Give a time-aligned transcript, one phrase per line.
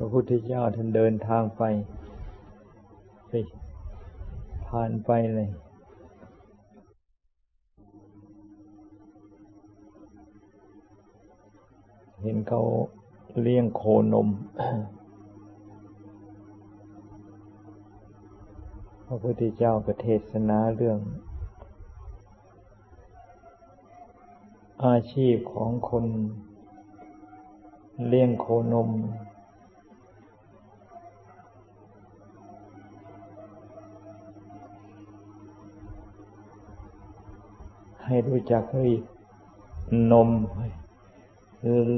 [0.00, 1.62] พระพุทธเจ้าท่านเดินทางไป
[3.28, 3.32] ไป
[4.66, 5.48] ผ่านไปเลย
[12.22, 12.62] เห็นเขา
[13.42, 13.82] เลี้ยงโค
[14.12, 14.28] นม
[19.06, 20.98] พระพุทธเจ้าก็เทศนาเรื่อง
[24.84, 26.04] อาชีพของคน
[28.08, 28.90] เลี้ยงโคนม
[38.08, 39.02] ให้รู้จักรีด
[40.12, 40.30] นม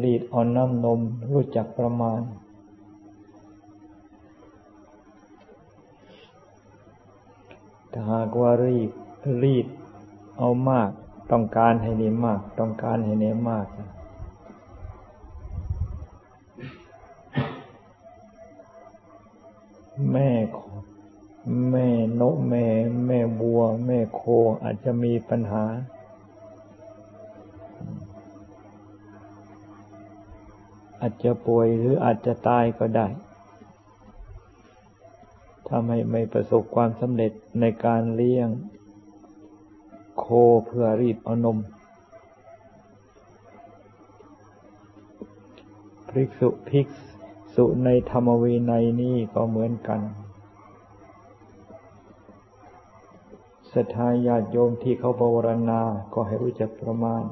[0.04, 1.00] รีดเอาน้ำนม
[1.30, 2.20] รู้จักประมาณ
[7.92, 8.90] ถ้าหากว่ารีด
[9.42, 9.66] รีด
[10.38, 10.90] เอามาก
[11.30, 13.66] ต้องการให้นี่มาก ต้องการให้นี่มาก
[20.12, 20.30] แม่
[21.70, 21.88] แม่
[22.20, 22.64] นกแม่
[23.06, 24.20] แม่บัว แม่โค
[24.62, 25.64] อาจจะมีปัญหา
[31.00, 33.06] อาจจะป่วยหรืออาจจะตายก็ได้
[35.66, 38.48] ถ้าไม่ไม่ประสบความสำเร็จในการเลี้ยง
[40.18, 40.24] โค
[40.66, 41.58] เพื่อรีดเอานม
[46.08, 46.86] พริกสุพิก
[47.54, 50.00] สุในธรรมวีในนี้ก็เหมือนกัน
[53.72, 55.80] ศรัทธาญาติโยมที่เขาบวรณา
[56.14, 57.22] ก็ให้รู้จักประมาณ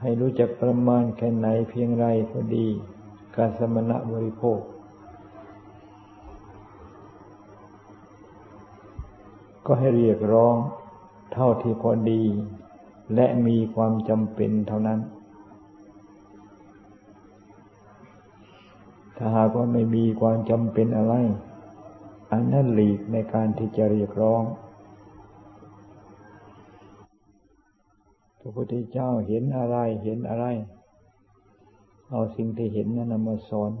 [0.00, 2.66] ให้รู้จักประมาณแค่ไหนเพียงไรพอดี
[3.36, 4.60] การสมณะบริโภค
[9.66, 10.56] ก็ให้เรียกร้อง
[11.32, 12.22] เท่าที่พอดี
[13.14, 15.00] และมีความจำเป็นเท่านั้น
[19.16, 21.14] ถ้าหากว่าไม่มีความจำเป็นอะไร
[22.32, 24.42] อันนั้นหลีกในการที่จะเรียกร้อง
[28.48, 30.46] ระพุทธเจ้าเห็นอะไรเห็นอะไร
[32.10, 33.72] เอาสิ่งที่เห็นนั้นมาสอน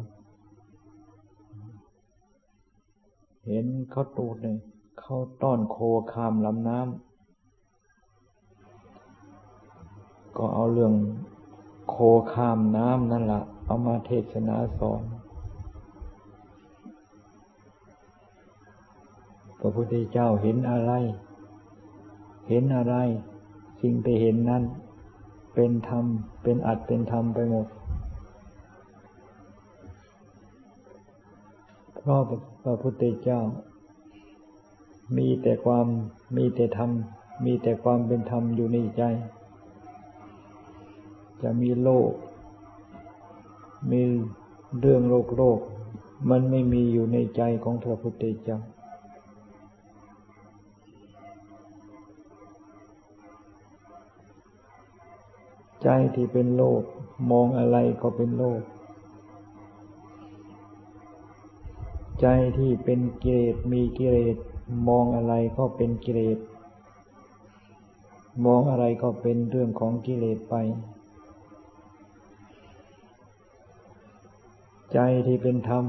[3.46, 4.56] เห็นเขาตูดเลย
[5.00, 5.76] เขาต้อนโค
[6.12, 6.98] คามลำน้ำ
[10.36, 10.94] ก็เอาเรื่อง
[11.88, 11.96] โค
[12.32, 15.02] คามน้ำนั่นแหละเอามาเทศนาสอน
[19.58, 20.92] พระพุทธเจ้าเห็นอะไร
[22.48, 22.96] เห็นอะไร
[23.82, 24.62] สิ่งที่เห็นนั้น
[25.54, 26.04] เป็นธรรม
[26.42, 27.66] เป็นอัดเป็นธรรมไปหมด
[31.96, 32.20] เพราะ
[32.62, 33.40] พระพุทธเจ้า
[35.16, 35.86] มีแต่ความ
[36.36, 36.90] มีแต่ธรรม
[37.44, 39.02] มีแต่ความเป็นธรรมอยู่ในใจ
[41.42, 42.10] จะมีโลก
[43.90, 44.00] มี
[44.80, 45.58] เรื่องโลกโลก
[46.30, 48.58] มันไม่มีอยู่ในใจของพระพุทธเจ้า
[55.82, 56.82] ใจที่เป็นโลก
[57.30, 58.60] มองอะไรก็เป็นโลก
[62.20, 62.26] ใจ
[62.58, 64.36] ที่เป็นกิเลสมีกิเลส
[64.88, 66.38] มองอะไรก็เป็นกิเลส
[68.44, 70.54] มองอะไรก็เป็นเรื่องของกิเลสไป
[74.92, 75.84] ใจที่เป็นธรรม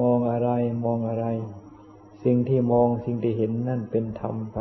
[0.00, 0.50] มองอะไร
[0.84, 1.26] มองอะไร
[2.24, 4.58] สิ่งที่มองสิ่งที่เห็นนั่นเป็นธรรมไป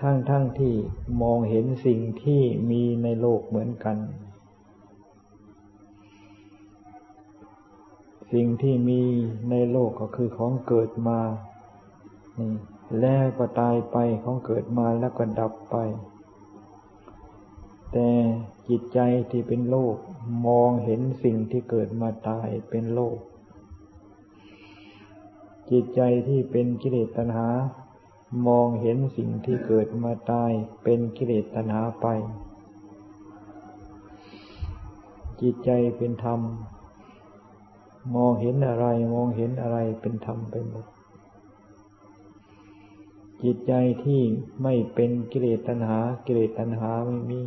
[0.00, 0.74] ทั้งทั้งที่
[1.22, 3.96] มองเห็นสิ่งที่มีในโลกเหมือนกัน
[8.32, 9.02] สิ่งที่มี
[9.50, 11.20] ในโลกก็คือของเกิดมา
[12.38, 12.50] นี่
[13.00, 15.76] แล้วก็ตายไปของเกิดมาแล้วก็ดับไป
[17.92, 18.08] แต่
[18.68, 18.98] จิตใจ
[19.30, 19.96] ที่เป็นโลก
[20.46, 23.18] มองเห็นสิ่งที่เกิดมาตายเป็นโลก
[25.70, 27.48] จิตใจที่เป็นกิเลสตัณหา
[28.46, 30.52] มองเห็นสิ่งที่เกิดมาตาย
[30.82, 32.06] เป็นกิเลสตัณหาไป
[35.40, 36.40] จิตใจเป็นธรรม
[38.14, 40.86] มองเห็นอะไรมองเห็นอะไรเป็นธรรมไปหมด
[43.42, 43.72] จิตใจ
[44.04, 44.22] ที่
[44.62, 47.40] ไม่เป็นกิเลสตัณหา กิเลสตัณหาไม่มี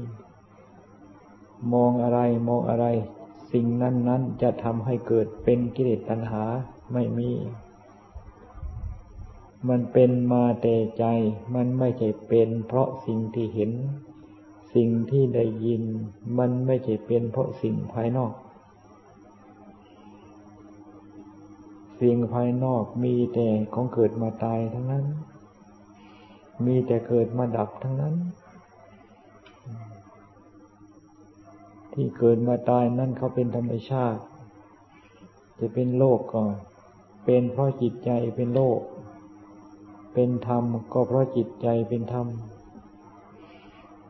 [1.74, 2.86] มองอะไรมองอะไร
[3.52, 6.44] สิ่งนั้นนั้นจะทำให้เกิดเป็นกิเลสตัณหา
[6.94, 7.32] ไม่มี
[9.68, 11.06] มันเป็นมาแต่ใจ
[11.56, 13.72] มันไม่ใช่เป็นเพราะสิ่งที่เห็น
[14.76, 15.84] สิ่งที่ได้ยิน
[16.38, 18.34] มันไม่ใช่เป็นเพราะสิ่งภายนอก
[22.02, 25.06] สิ่งภายนอกมีแต่ของเกิดมาตายทั้งนั้น
[26.66, 28.16] มีแต่เกิดมาดับทั้งนั้น
[31.94, 34.22] ที่เกิดมาตายนั่นเขาเป็นธรรมชาติ
[35.60, 36.44] จะเป็นโลกก็
[37.26, 38.80] เป็นเพราะจิตใจเป็นโลก
[40.22, 42.28] เป็นธรรมก็เพราะจิตใจเป็นธรรม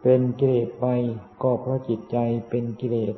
[0.02, 0.86] เป็นกิเลสไป
[1.44, 2.18] ก็เพราะจิตใจ
[2.50, 3.16] เป็นกิเลส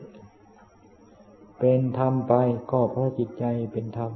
[1.60, 2.34] เป็นธรรมไป
[2.72, 4.12] ก็เพราะจิตใจเป็นธรรม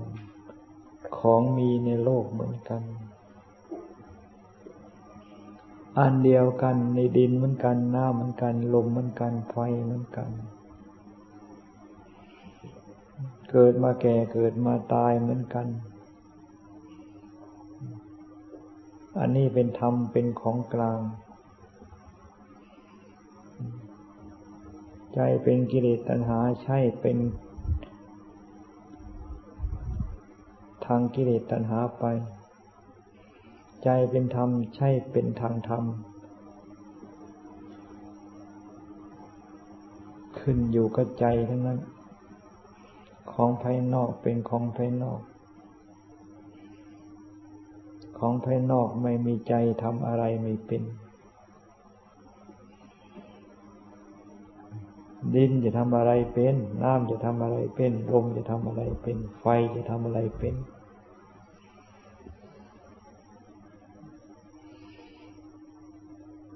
[1.18, 2.81] ของมีในโลกเหมือนกัน
[5.98, 9.56] อันเดียวกันในดินเหมือนกันน้ำเหมือนกันลมเหมือนกันไฟ
[9.86, 10.30] เหมือนกัน
[13.51, 15.68] เกิดมาแก่เกิดมาตายเหมือนกัน
[19.19, 21.00] อันนี้เป็นธรรมเป็นของกลาง
[25.13, 27.17] ใจเป็นกิเลสตัณหาใช่เป็น
[30.85, 32.06] ทางกิเลสตัณหาไป
[33.83, 35.83] ใจเป็นธรรมใช่เป็นทางธรรม
[40.39, 41.79] ขึ้นอยู่กับใจทั้งนั้น
[43.31, 45.19] ของภายนอกเป็นของภายนอก
[48.19, 49.53] ของภายนอกไม่มีใจ
[49.83, 50.83] ทำอะไรไม่เป็น
[55.35, 59.45] ดินจะทำอะไรเป็น น้ำจะทำอะไรเป็น ลมจะทำอะไรเป็น ไฟ
[59.75, 60.56] จะทำอะไรเป็น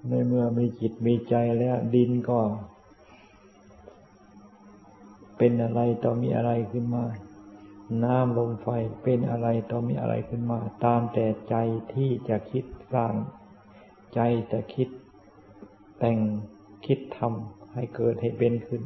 [0.08, 2.40] ในเมื่อมีจิตมีใจแล้ว ดินก็
[5.38, 7.04] เป็นอะไรต่อมีอะไรขึ้นมา
[8.04, 8.68] น้ำลมไฟ
[9.04, 11.56] เป็นอะไรต่อมีอะไรขึ้นมา ตามแต่ใจ
[11.94, 13.14] ที่จะคิดสร้าง
[14.14, 14.20] ใจ
[14.52, 14.90] จะคิด
[16.00, 16.18] แต่ง
[16.86, 18.84] คิดทำให้เกิดให้เป็นขึ้น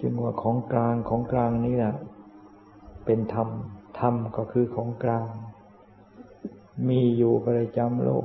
[0.00, 1.94] จึงว่าของกลางของกลางนี่แหละ
[3.04, 3.48] เป็นธรรม
[3.98, 5.26] ธรรมก็คือของกลาง
[6.88, 8.10] มีอยู่ประจำโล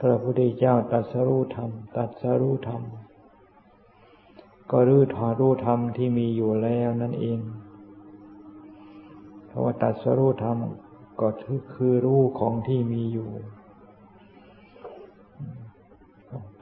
[0.00, 2.82] พระพุทธเจ้าตรัสรู้ธรรมตรัสรู้ธรรม
[4.70, 7.40] ก็รู้อถอรู้ธรรมที่มีอยู่แล้วนั่นเอง
[9.46, 10.58] เพราะว่าตรัสรู้ธรรม
[11.20, 13.30] ก็คือคือรู้ของที่มีอยู่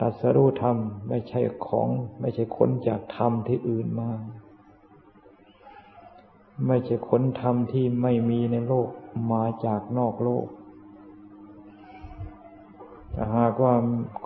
[0.01, 0.77] ตัดสรู้ธรรม
[1.09, 1.89] ไม่ใช่ของ
[2.21, 4.11] ไม่ใช่ค้นจากธรรมที่อื่นมา
[6.67, 8.89] ไม่ใช่ค้นธรรมที่ไม่มีในโลก
[9.33, 10.47] มาจากนอกโลก
[13.17, 13.75] ถ้าหากว่า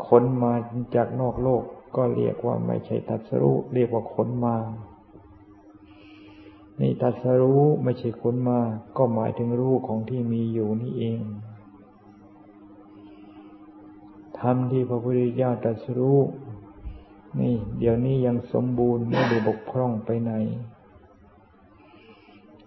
[0.07, 0.53] ขนมา
[0.95, 1.63] จากนอกโลก
[1.97, 4.57] ก็เรียกว่าไม่ใช่ตัดสรู้เรียกว่าขนมา
[6.81, 8.61] นี่ตัดสรู้ไม่ใช่ขนมา
[8.97, 11.21] ก็หมายถึงรู้ของที่มีอยู่นี่เอง
[14.39, 16.19] ธรรมที่พระพุทธเจ้าตรัสรู้
[17.41, 20.33] นี่ เดี๋ยวนี้ยังสมบูรณ์ไม่ได้บกพร่องไปไหน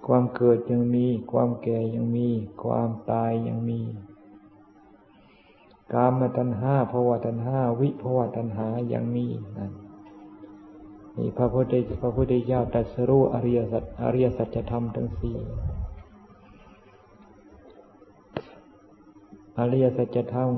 [0.08, 2.28] ความเกิดยังมี ความแก่ยังมี
[2.64, 3.80] ความตายยังมี
[5.94, 9.72] กามตัณหาภาวะตัณหาวิภาวะตัณหาย่างนี้นั่น
[11.18, 15.38] นี่พระพุทธพระพุทธเจ้าตรัสรู้อริยสัจอริยสัจธรรมทั้งสี่
[19.60, 20.50] อริยสัจธรรม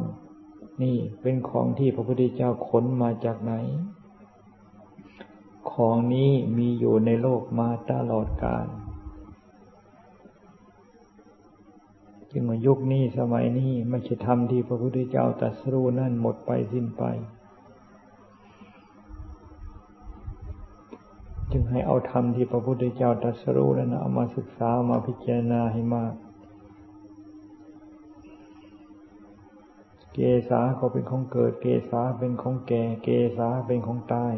[0.83, 3.53] นี่เป็นของที่พระพุทธเจ้าขนมาจากไหน
[5.71, 8.67] ของนี้มีอยู่ในโลกมาตลอดกาล
[12.33, 17.03] จึงว่ายุคนี้สมัยนี้ไม่ใช่ธรรมที่พระพุทธเจ้าตรัสรู้นั่นหมดไปสิ้นไป
[21.51, 26.13] จึงให้เอาธรรมที่พระพุทธเจ้าตรัสรู้แล้นเอามาศึกษามาพิจารณาให้มาก
[30.13, 34.33] เกษาก็เป็นของเกิด เกษาเป็นของแก่ เกษาเป็นของตาย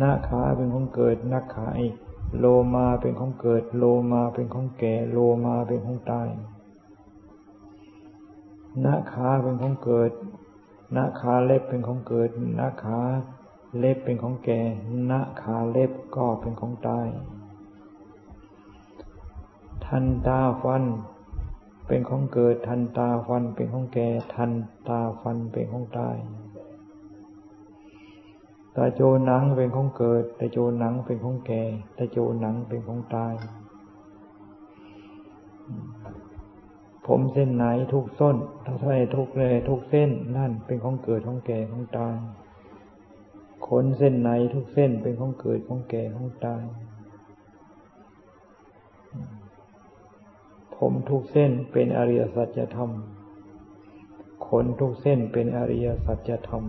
[0.00, 1.94] นาขาเป็นของเกิดนาขาอีก
[2.38, 6.28] โลมาเป็นของเกิด โลมาเป็นของแก่ โลมาเป็นของตาย
[8.84, 10.10] นาขาเป็นของเกิด
[10.96, 13.00] นาขาเล็บเป็นของเกิดนาขา
[13.78, 14.60] เล็บเป็นของแก่
[15.10, 17.06] นาขาเล็บก็เป็นของตาย
[19.86, 20.84] ทันตาฟัน
[21.86, 24.50] เป็นของเกิด ทันตาฟันเป็นของแก่ ทัน
[24.88, 26.16] ตาฟันเป็นของตาย
[28.76, 31.62] ตาโจหนังเป็นของเกิดตาโจหนังเป็นของแก่
[31.98, 33.34] ตาโจหนังเป็นของตาย
[37.06, 42.14] ผมเส้นไหนทุกส้นถ้าใช่ทุกเลยทุกเส้นนั่นเป็นของเกิดของแก่ของตาย
[43.66, 46.62] ขนเส้นไหนทุกเส้นเป็นของเกิดของแก่ของตาย
[50.76, 52.90] ผมทุกเส้นเป็นอริยสัจธรรม
[54.46, 56.64] ขนทุกเส้นเป็นอริยสัจธรรม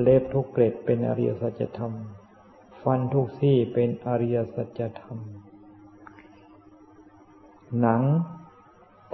[0.00, 1.92] เล็บทุกเกล็ดเป็นอริยสัจธรรม
[2.82, 5.18] ฟันทุกซี่เป็นอริยสัจธรรม
[7.80, 8.02] หนัง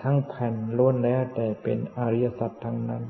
[0.02, 3.04] ทั้งแผ่นล้วนแล้วแต่เป็นอริยสัจทั้งนั้น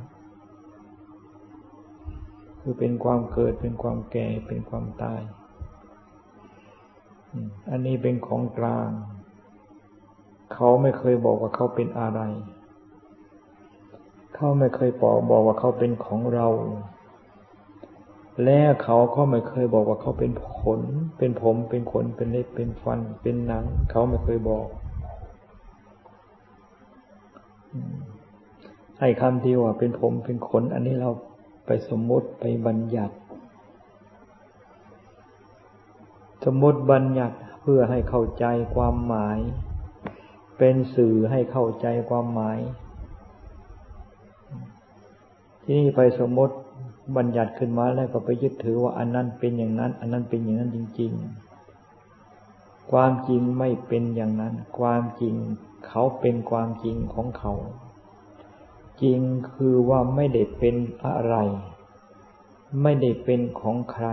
[2.61, 5.21] คือเป็นความเกิดเป็นความแก่เป็นความตาย
[7.71, 8.91] อันนี้เป็นของกลาง
[10.53, 12.21] เขาไม่เคยบอกว่าเขาเป็นอะไร
[14.35, 16.49] เขาไม่เคยบอกบอกว่าเขาเป็นของเรา
[18.45, 20.81] และเขาก็ไม่เคยบอกว่าเขาเป็นขน
[21.19, 24.67] เป็นผม เป็นขน เป็นเล็บ เป็นฟัน เป็นหนัง เขาไม่เคยบอก
[29.01, 31.11] ไอ้คำที่ว่าเป็นผม เป็นขน อันนี้เรา
[31.67, 33.17] ไปสมมติไปบัญญัติ
[36.45, 39.39] สมมติบัญญัติเพื่อให้เข้าใจความหมาย
[40.59, 42.59] เป็นสื่อให้เข้าใจความหมาย
[45.63, 46.55] ที่นี่ไปสมมติ
[47.17, 51.13] บัญญัติขึ้นมาแล้วก็ไปยึดถือว่าอันนั้นเป็นอย่างนั้น อันนั้นเป็นอย่างนั้นจริง
[51.97, 55.35] ๆ ความจริงไม่เป็นอย่างนั้น ความจริง
[55.87, 57.53] เขาเป็นความจริงของเขา
[59.03, 59.21] จริง
[59.53, 61.37] คือว่าไม่ได้เป็นอะไร
[62.83, 64.07] ไม่ได้เป็นของใคร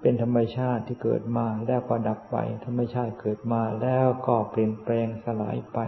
[0.00, 5.78] เป็นธรรมชาติที่เกิดมาแล้วก็ดับไป ธรรมชาติเกิดมาแล้วก็เปลี่ยนแปลงสลายไป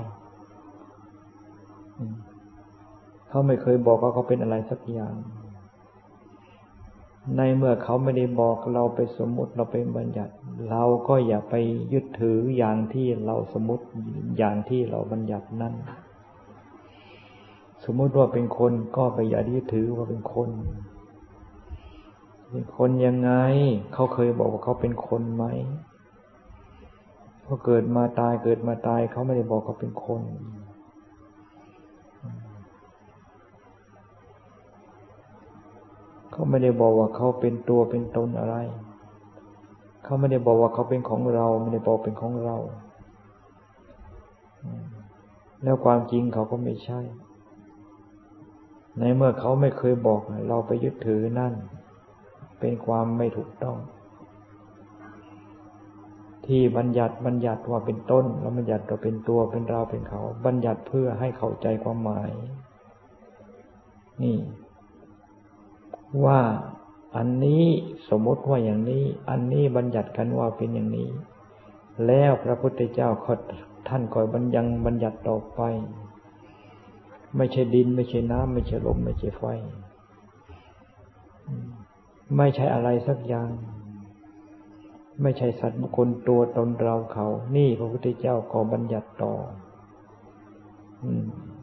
[3.32, 5.14] เขาไม่เคยบอกว่าเขาเป็นอะไรสักอย่าง
[7.36, 10.32] ในเมื่อเขาไม่ได้บอกเราไปสมมติเราไปบัญญัติ
[10.70, 11.54] เราก็อย่าไป
[11.92, 13.84] ยึดถืออย่างที่เราสมมติ
[14.38, 15.74] อย่างที่เราบัญญัตินั้น
[17.84, 20.50] สมมติว่าเป็นคนก็ไปอย่ายึดถือว่าเป็นคน
[22.50, 23.32] เป็นคนยังไง
[23.94, 25.44] เขาเคยบอกว่าเขาเป็นคนไหม
[27.44, 30.22] เขาเกิดมาตายเกิดมาตายเขาไม่ได้บอกเขาเป็นคน
[36.32, 38.56] เขาไม่ได้บอกว่าเขาเป็นตัวเป็นตนอะไร
[40.04, 42.56] เขาไม่ได้บอกว่าเขาเป็นของเราไม่ได้บอกเป็นของเรา
[45.62, 47.00] แล้วความจริงเขาก็ไม่ใช่
[48.98, 51.52] ในเมื่อเขาไม่เคยบอก เราไปยึดถือนั่น
[52.60, 53.76] เป็นความไม่ถูกต้อง
[56.46, 62.30] ที่บัญญัติบัญญัติว่าเป็นต้น แล้วบัญญัติว่าเป็นตัวเป็นเราเป็นเขา บัญญัติเพื่อให้เข้าใจความหมาย
[64.22, 64.36] นี่
[66.24, 66.40] ว่า
[67.16, 67.64] อันนี้
[68.08, 71.08] สมมติว่าอย่างนี้ อันนี้บัญญัติกันว่าเป็นอย่างนี้
[72.06, 73.08] แล้วพระพุทธเจ้า
[73.88, 75.60] ท่านคอยบัญญังบัญญัติต่อไป
[77.36, 79.44] ไม่ใช่ดิน ไม่ใช่น้ำไม่ใช่ลมไม่ใช่ไฟ
[82.36, 83.48] ไม่ใช่อะไรสักอย่าง
[85.22, 87.26] ไม่ใช่สัตว์บุคคลตัวตนเราเขา
[87.56, 89.32] นี่พระพุทธเจ้าขอบัญญัติต่อ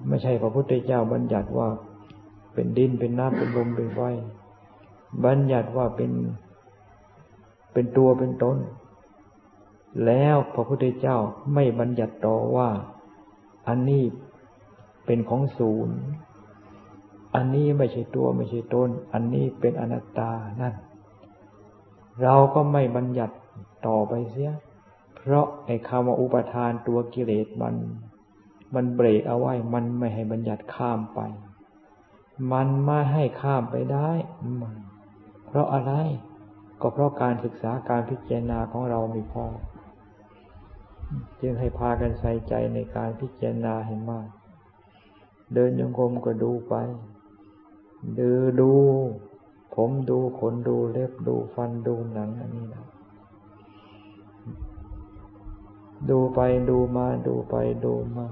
[0.08, 1.68] ไม่ใช่พระพุทธเจ้าบัญญัติว่า
[2.54, 4.00] เป็นดินเป็นน้ำเป็นลมเป็นไฟ
[5.26, 6.12] บัญญัติว่าเป็น
[7.74, 8.58] เป็นตัวเป็นตน
[10.06, 11.18] แล้วพระพุทธเจ้า
[11.54, 12.70] ไม่บัญญัติต่อว่า
[13.68, 14.04] อันนี้
[15.06, 15.98] เป็นของศูนย์
[17.36, 20.74] อันนี้ไม่ใช่ตัวไม่ใช่ตน อันนี้เป็นอนัตตานั่น
[22.22, 23.36] เราก็ไม่บัญญัติ
[23.88, 24.52] ต่อไปเสีย
[25.16, 27.76] เพราะไอ้คำว่าอุปทานตัวกิเลสมัน
[28.76, 31.20] มันเบรกเอาไว้ มันไม่ให้บัญญัติข้ามไป
[32.54, 34.10] มันไม่ให้ข้ามไปได้
[34.62, 34.76] มัน
[35.50, 35.94] เพราะอะไร
[36.82, 39.46] ก็เพราะการศึกษาการพิจารณาของเราไม่พอ
[41.42, 44.28] จึงให้พากันใส่ใจในการพิจารณาให้มาก
[45.54, 46.74] เดินยงกรมก็ดูไป
[48.20, 48.30] ดู
[48.62, 48.72] ดู
[49.76, 52.86] ผมดูขนดูเล็บดูฟันดูหนังอันนี้นะ
[56.10, 56.40] ดูไป
[56.70, 58.26] ดูมาดูไปดูมา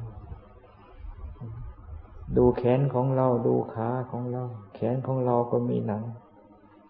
[2.37, 4.43] ดูแขนของเราดูขาของเรา
[4.75, 6.03] แขนของเราก็มีหนัง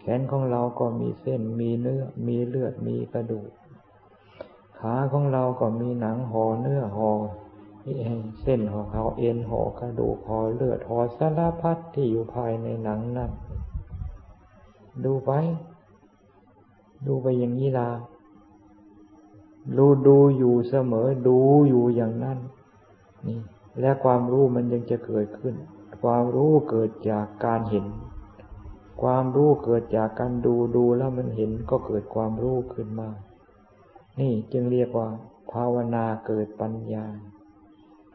[0.08, 3.50] ขนของเราก็มีเส้นมีเนื้อ มีเลือดมีกระดูก
[4.80, 7.10] ขาของเราก็มีหนังห่อเนื้อห่อ
[8.42, 13.32] เส้นห่อเขาเอ็นห่อกระดูกห่อเลือดห่อสารพัดที่อยู่ภายในหนังนั่น
[15.04, 15.32] ดูไป
[17.06, 17.90] ดูไปอย่างนี้ละ
[19.78, 21.38] ดูดูอยู่เสมอ ดู
[21.70, 22.38] อยู่อย่างนั้น
[23.28, 23.40] นี่
[23.80, 25.56] และความรู้มันยังจะเกิดขึ้น
[26.02, 27.86] ความรู้เกิดจากการเห็น
[29.01, 33.10] ความรู้เกิดจากการดูดูแล้วมันเห็นก็เกิดความรู้ขึ้นมา
[34.20, 35.08] นี่จึงเรียกว่า
[35.51, 37.06] ภาวนาเกิดปัญญา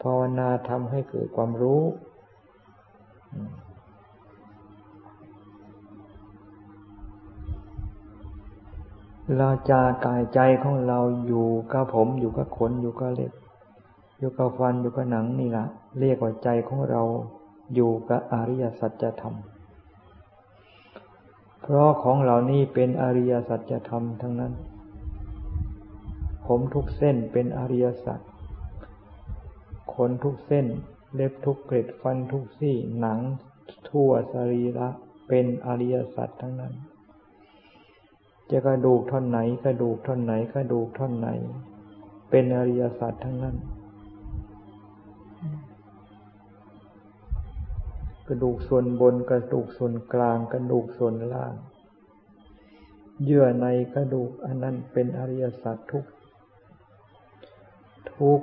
[0.02, 1.82] ภาวนาทำให้เกิดความรู้
[9.36, 13.32] เราจากายใจของเราอยู่กับผมอยู่กับขนอยู่กับเล็บ
[14.18, 15.66] อยู่กับฟันอยู่กับหนังนี่แหละ
[16.00, 17.02] เรียกว่าใจของเรา
[17.74, 19.36] อยู่กับอริยสัจธรรม
[21.62, 24.52] เพราะของเหล่านี้เป็นอริยสัจธรรมทั้งนั้น
[26.46, 28.20] ผมทุกเส้นเป็นอริยสัจ
[29.94, 30.66] ขนทุกเส้น
[31.14, 33.18] เล็บทุกเกล็ดฟันทุกซี่หนัง
[33.88, 34.88] ทั่วสรีระ
[35.28, 36.74] เป็นอริยสัจทั้งนั้น
[38.50, 41.28] จะกระดูกท่อนไหนกระดูกท่อนไหนกระดูกท่อนไหน
[42.30, 43.56] เป็นอริยสัจทั้งนั้น
[48.32, 51.54] ระดูกส่วนบนกระดูกส่วนกลางกระดูกส่วนล่าง
[53.24, 56.04] เยื่อในกระดูกอันนั้นเป็นอริยสัจทุก
[58.14, 58.40] ทุก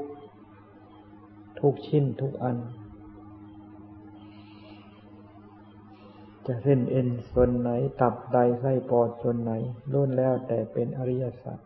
[1.60, 2.58] ทุกชิ้นทุกอัน
[6.46, 7.69] จะเส้นเอ็นส่วนไหน
[8.01, 9.51] ตับไตไส้ปอดส่วนไหน
[9.91, 11.60] ล้วนแล้วแต่เป็นอริยสัจ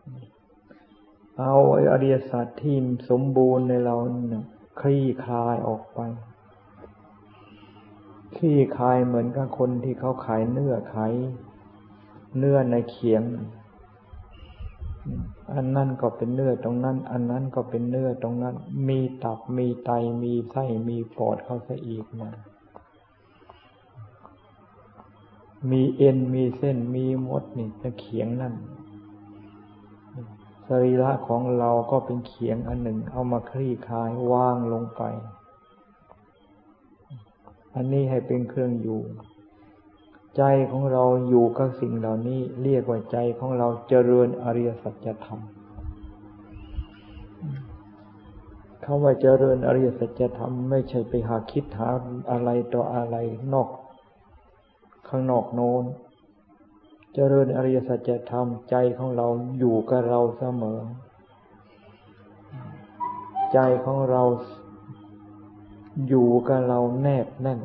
[1.38, 1.54] เอา
[1.92, 2.76] อริยสัจที่
[3.10, 3.96] สมบูรณ์ในเรา
[4.28, 4.44] เนี่ย
[4.80, 6.00] คลี่คลายออกไป
[8.36, 11.12] คลี่คลายเหมือนกับคนที่เขาขายเนื้อขาย
[12.38, 13.22] เนื้อในเขียง
[15.54, 18.54] อันนั้นก็เป็นเนื้อตรงนั้น อันนั้นก็เป็นเนื้อตรงนั้น
[18.88, 19.90] มีตับมีไต
[20.22, 22.32] มีไส้มีปอดเข้าซะอีกนะ
[25.70, 28.54] มีเอ็นมีเส้นมีมดนี่ตะเขียงนั่น
[30.68, 35.02] สรีระของเราก็เป็นเขียงอันหนึ่ง เอามาคลี่คลายวางลงไป
[37.74, 39.00] อันนี้ให้เป็นเครื่องอยู่
[40.36, 45.40] ใจของเราอยู่กับสิ่งเหล่านี้ เรียกว่าใจของเราเจริญอริยสัจธรรม
[48.84, 51.88] คำว่าเจริญอริยสัจธรรมไม่ใช่ไปหาคิดหา
[52.30, 53.16] อะไรต่ออะไร
[53.52, 53.68] นอก
[55.08, 55.84] ข้างนอกโน้น
[57.14, 59.26] เจริญอริยสัจธรรมใจของเรา
[59.58, 60.78] อยู่กับเราเสมอ
[63.52, 64.22] ใจของเรา
[66.08, 67.60] อยู่กับเราแนบแน่น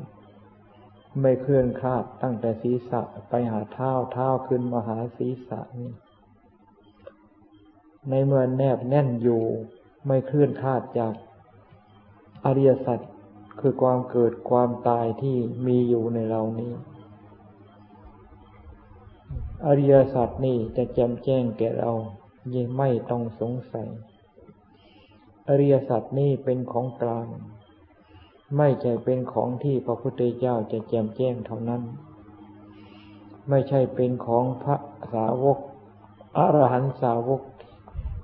[1.21, 5.91] ไม่เคลื่อนคลาดตั้งแต่ศีรษะไปหาเท้าเท้าขึ้นมาหาศีรษะนี่
[8.09, 9.44] ในเมื่อแนบแน่นอยู่
[10.07, 11.13] ไม่เคลื่อนคลาดจาก
[12.46, 13.00] อริยสัจ
[13.59, 16.72] คือความเกิดความตายที่มีอยู่ในเรานี้
[19.65, 21.92] อริยสัจนี่จะแจ่มแจ้งแก่เรา
[22.53, 23.87] ยิ่งไม่ต้องสงสัย
[25.50, 27.27] อริยสัจนี่เป็นของกลาง
[28.57, 31.81] ไม่ใช่เป็นของที่พระพุทธเจ้าจะแจ่มแจ้งเท่านั้น
[33.50, 34.75] ไม่ใช่เป็นของพระ
[35.14, 35.57] สาวก
[36.38, 37.42] อรหันสาวก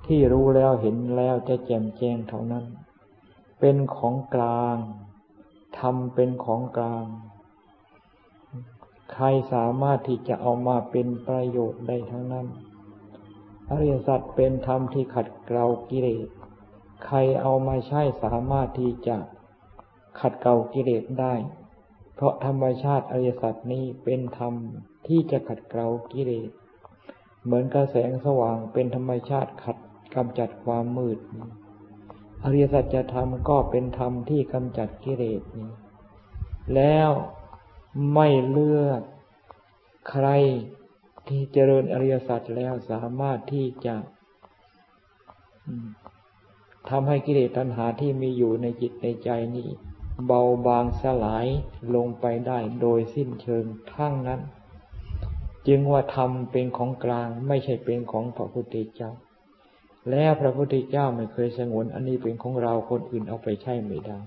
[0.06, 2.64] ที่รู้แล้วเห็นแล้วจะแจ่มแจ้งเท่านั้น
[3.60, 4.76] เป็นของกลาง
[5.78, 7.06] ทำเป็นของกลาง
[9.12, 12.46] ใครสามารถที่จะเอามาเป็นประโยชน์ได้ทั้งนั้น
[13.70, 16.28] อริยสัจเป็นธรรมที่ขัดเกลากิเลส
[17.04, 19.16] ใครเอามาใช้สามารถที่จะ
[20.20, 21.34] ขัดเกลากิเลสได้
[22.14, 24.54] เพราะธรรมชาติอริยสัจนี้เป็นธรรม
[25.06, 26.50] ที่จะขัดเกลากิเลส
[27.44, 29.76] เหมือนกระแสงสว่างเป็นธรรมชาติขัด
[30.14, 31.18] กำจัดความมืด
[32.44, 35.70] อริยสัจธรรมก็เป็นธรรมที่กำจัดกิเลสนี้
[36.74, 37.10] แล้ว
[38.14, 39.00] ไม่เลือก
[40.10, 40.28] ใคร
[41.28, 43.96] ที่เจริญอริยสัจแล้วสามารถที่จะ
[46.88, 49.68] ทำให้กิเลสตัณหาที่มีอยู่ในจิตในใจนี้
[50.26, 51.46] เบาบางสลาย
[51.94, 54.40] ลงไปได้โดยสิ้นเชิงทั้งนั้น
[55.66, 59.10] จึงว่าธรรมเป็นของกลางไม่ใช่เป็นของพระพุทธเจ้า
[60.10, 64.18] แล้วพระพุทธเจ้าไม่เคยสงวนอันนี้เป็นของเราคนอื่นเอาไปใช้ไม่ได้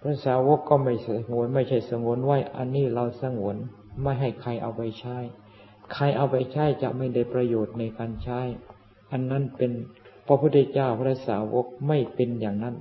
[0.00, 3.56] พระสาวกก็ไม่สงวนไม่ใช่สงวนไว้อันนี้เราสงวน
[4.02, 5.16] ไม่ให้ใครเอาไปใช้
[5.92, 8.40] ใครเอาไปใช้จะไม่ได้ประโยชน์ในการใช้
[9.12, 9.72] อันนั้นเป็น
[10.26, 12.76] พระพุทธเจ้าพระสาวกไม่เป็นอย่างนั้น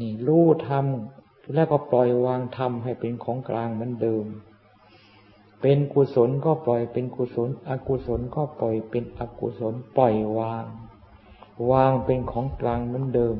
[0.00, 4.24] นี่รู้ทำแล้วก็ปล่อยวางทำให้เป็นของกลางเหมือนเดิม
[5.60, 10.64] เป็นกุศลก็ปล่อยเป็นกุศล อกุศลก็ปล่อยเป็นอกุศลปล่อยวาง
[11.70, 13.36] วางเป็นของกลางเหมือนเดิม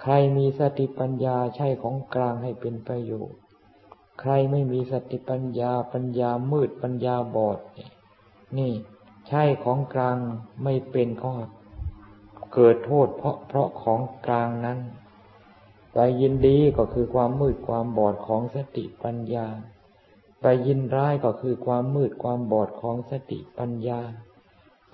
[0.00, 3.38] ใครมีสติปัญญาใช่ของกลางให้เป็นประโยชน์
[4.20, 7.58] ใครไม่มีสติปัญญาปัญญามืดปัญญาบอด
[8.58, 8.72] นี่
[9.28, 10.16] ใช่ของกลาง
[10.62, 11.30] ไม่เป็นขอ
[12.54, 14.78] เกิดโทษเพราะเพราะของกลางนั้น
[15.94, 19.46] ไปยินดีก็คือความมืดความบอดของสติปัญญา
[20.40, 24.00] ไปยินร้ายก็คือความมืดความบอดของสติปัญญา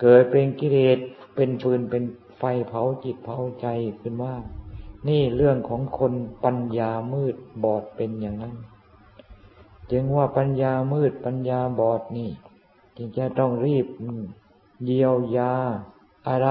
[0.01, 0.99] เกิดเป็นกิเลส
[1.35, 2.05] เป็นปืนเป็น
[2.39, 3.67] ไฟเผาจิตเผาใจ
[4.01, 4.35] ขึ้นว่า
[5.09, 6.13] นี่เรื่องของคน
[6.45, 8.55] ปัญญามืดบอดเป็นอย่างนั้น
[9.91, 12.31] จึงว่าปัญญามืดปัญญาบอดนี่
[12.97, 13.87] จึงจะต้องรีบ
[14.85, 15.53] เยียวยา
[16.29, 16.49] อะไร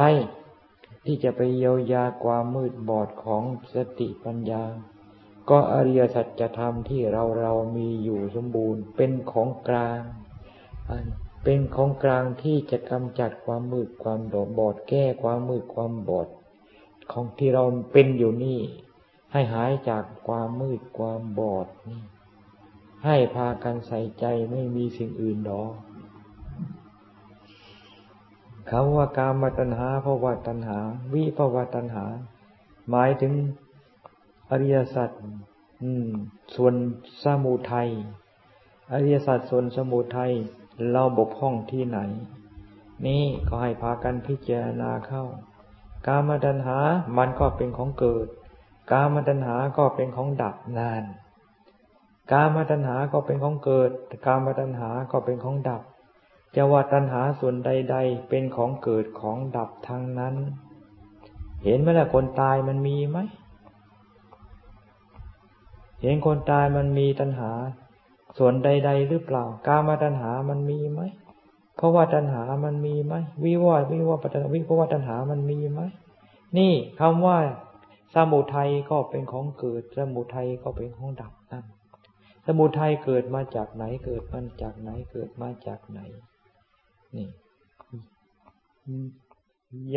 [1.05, 4.63] ที่จะไปเยียวยาความมืดบอดของสติปัญญา
[5.49, 10.01] ก็อริยสัจธรรมที่เราเรามีอยู่สมบูรณ์ เป็นของกลาง
[11.43, 14.19] เป็นของกลางที่จะกำจัดความมืดความ
[14.59, 16.27] บอดแก้ความมืดความบอด
[17.11, 18.59] ของที่เราเป็นอยู่นี่
[19.31, 22.01] ให้หายจากความมืดความบอดนี่
[23.05, 25.73] ให้พากันใส่ใจไม่มีสิ่งอื่นดอก
[28.69, 30.77] คำว่ากามตัณหาภาวะตัณหา
[31.13, 32.05] วิภาวะตัณหา
[32.89, 33.33] หมายถึง
[34.49, 35.09] อริยสัจ
[36.55, 36.73] ส่วน
[37.23, 37.89] สมุทัย
[38.93, 40.31] อริยสัจส่วนสมุทัย
[40.91, 41.99] เราบกพร่องที่ไหน
[43.05, 45.23] นี่ก็ให้พากันพิจารณาเข้า
[46.07, 46.77] กามตัณหา
[47.17, 48.27] มันก็เป็นของเกิด
[48.91, 51.03] กามตัณหาก็เป็นของดับนาน
[52.31, 53.91] กามตัณหาก็เป็นของเกิด
[54.25, 55.81] กามตัณหาก็เป็นของดับ
[56.55, 60.35] จะว่าตัณหาส่วนใด ๆ เป็นของเกิดของดับทางนั้น
[61.63, 63.17] เห็นไหมล่ะคนตายมันมีไหม
[66.01, 67.51] เห็นคนตายมันมีตัณหา
[68.37, 71.01] ส่วนใด ๆ หรือเปล่า กามาตัณหามันมีไหม
[71.75, 73.13] เพราะว่าตัณหามันมีไหม
[73.45, 75.81] วิวาวิวาปัตวิเพราะว่าตัณหามันมีไหม
[76.57, 77.37] นี่คำว่า
[78.13, 81.65] สมุทัยก็เป็นของเกิด สมุทัยก็เป็นของดับนั่น
[82.45, 85.99] สมุทัยเกิดมาจากไหนเกิดมาจากไหนเกิดมาจากไหน
[87.17, 87.27] นี่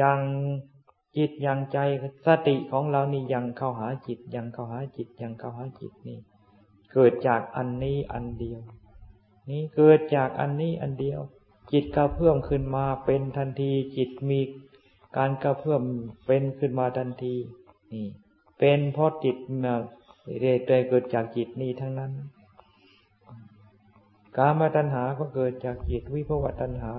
[0.00, 0.20] ยัง
[1.16, 1.78] จิตยังใจ
[2.26, 6.18] สติของเรานี่ยังเข้าหาจิต ยังเข้าหาจิต ยังเข้าหาจิตนี่
[6.92, 8.60] เกิดจากอันนี้อันเดียว
[9.50, 11.20] นี่เกิดจากอันนี้อันเดียว
[11.72, 14.40] จิตกระเพื่อมขึ้นมาเป็นทันที จิตมี
[15.16, 15.82] การกระเพื่อม
[16.26, 17.34] เป็นขึ้นมาทันที
[17.92, 18.06] นี่
[18.58, 19.36] เป็นเพราะจิต
[20.40, 22.12] เรื่อยๆเกิดจากจิตนี้ทั้งนั้น
[24.36, 26.92] กามตัณหาก็เกิดจากจิตวิภวตัณหา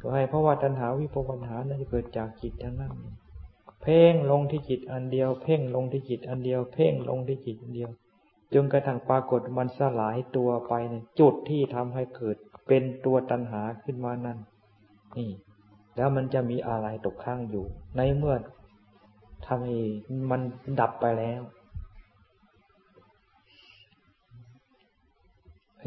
[0.00, 2.92] ก็ให้ภวตัณหาวิภวตัณหานั้นเกิดจากจิตทั้งนั้น
[3.82, 7.90] เพ่งลงที่จิตอันเดียว เพ่งลงที่จิตอันเดียว เพ่งลงที่จิตอันเดียว
[8.54, 12.36] จนกระทั่งปรากฏมันสลายตัวไปเนี่ยจุดที่ทำให้เกิด
[12.66, 14.38] เป็นตัวตัณหาขึ้นมานั่น
[15.16, 15.30] นี่
[15.96, 17.64] แล้วมันจะมีอะไรตกข้างอยู่
[17.96, 18.36] ในเมื่อ
[19.46, 19.76] ทำให้
[20.30, 20.40] มัน
[20.80, 21.40] ดับไปแล้ว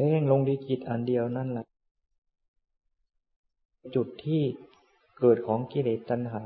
[0.00, 1.66] พ่งลงที่จิตอันเดียวนั่นแหละ
[3.94, 4.42] จุดที่
[5.18, 6.42] เกิดของกิเลสตัณหา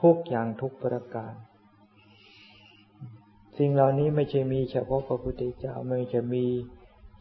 [0.00, 1.34] ทุกอย่างทุกประการ
[3.58, 6.46] สิ่งเหล่านี้ไม่ใช่มีเฉพาะพระพุทธเจ้าไม่ใช่มี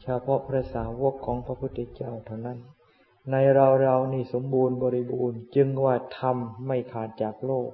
[0.01, 2.59] เฉพาะพระสาวกของพระพุทธเจ้าเท่านั้น
[3.31, 7.69] ในเราเรานี่สมบูรณ์บริบูรณ์ จึงว่าธรรมไม่ขาดจากโลก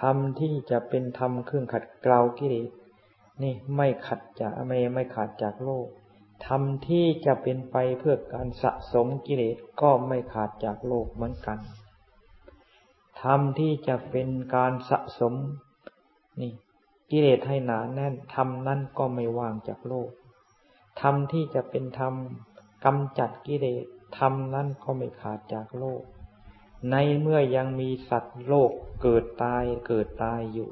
[0.00, 2.68] ธรรมที่จะเป็นธรรมเครื่องขัดเกลากิเลส
[3.42, 5.88] นี่ไม่ขัดจากไม่ไม่ขาดจากโลก
[6.46, 11.58] ธรรมที่จะเป็นไปเพื่อการสะสมกิเลสก็ไม่ขาดจากโลกเหมือนกัน
[13.22, 15.34] ธรรมที่จะเป็นการสะสม
[16.40, 16.52] นี่
[17.10, 20.10] กิเลสให้หนาแน่นธรรมนั้นก็ไม่ว่างจากโลก
[21.00, 22.14] ธรรมที่จะเป็นธรรม
[22.84, 23.84] กำจัดกิเลส
[24.18, 26.02] ธรรมนั้นก็ไม่ขาดจากโลก
[26.90, 28.70] ในเมื่อยังมีสัตว์โลก
[29.02, 30.70] เกิดตายเกิดตายอยู่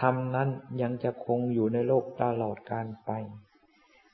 [0.00, 0.48] ธรรมนั้น
[0.82, 3.10] ยังจะคงอยู่ในโลกตลอดการไป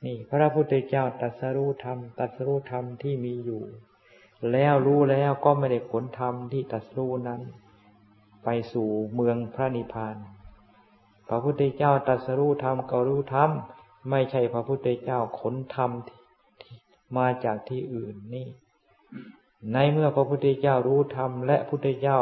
[0.05, 3.63] นี่พระพุทธเจ้าตัดสรู้ธรรมตัดสรู้ธรรมที่มีอยู่
[4.53, 7.41] แล้วรู้แล้วก็ไม่ได้ผลธรรมที่ตัดสู้นั้น
[8.45, 10.17] ไปสู่เมืองพระนิพพาน
[11.29, 13.51] พระพุทธเจ้าตัดสรู้ธรรมก็รู้ธรรม
[14.11, 15.91] ไม่ใช่พระพุทธเจ้าขนธรรม
[17.17, 18.47] มาจากที่อื่นนี่
[19.73, 22.19] ในเมื่อพระพุทธเจ้ารู้ธรรมและพุทธเจ้า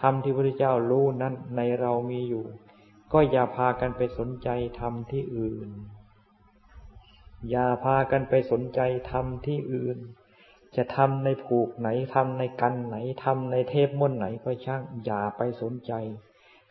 [0.00, 2.44] ธรรมที่พระพุทธเจ้ารู้นั้นในเรามีอยู่
[3.12, 4.48] ก็อย่าพากันไปสนใจ
[4.80, 5.70] ธรรมที่อื่น
[7.50, 9.98] อย่าพากันไปสนใจทำที่อื่น
[10.76, 15.92] จะทำในผูกไหนทำในกันไหนทำในเทพมนไหนก็ช่าง อย่าไปสนใจ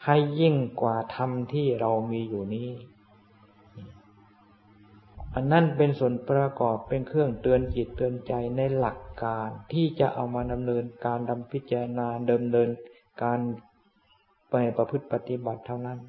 [0.05, 2.69] ให้ยิ่งกว่าธรรมที่เรามีอยู่นี้
[5.35, 12.69] อันนั้นเป็นส่วนประกอบเป็นเครื่องเตือนจิตเตือนใจในหลักการที่จะเอามาดำเนินการดำพิจารณาเดิมเดิน
[13.23, 13.39] การ
[14.49, 15.99] ไปประพฤติปฏิบัติเท่านั้น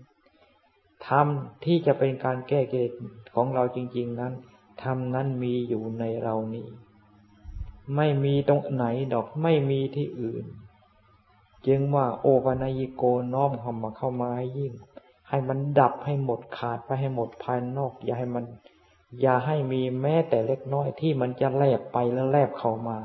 [1.09, 1.27] ธรรม
[1.65, 2.91] ที่จะเป็นการแก้เกศ
[3.37, 4.33] ของเราจริง ๆนั้น
[4.83, 6.67] ธรรมนั้นมีอยู่ในเรานี้
[7.97, 10.45] ไม่มีตรงไหนดอกไม่มีที่อื่น
[11.67, 13.03] จึงว่าโอปนายโก
[13.35, 14.73] น้อมเข้ามาเข้ามาให้ยิ่ง
[15.29, 18.45] ให้มันดับให้หมดขาดไปให้หมดภายนอก อย่าให้มัน
[19.21, 22.99] อย่าให้มีแม้แต่เล็กน้อยที่มันจะแลบไปแล้วแลบเข้ามา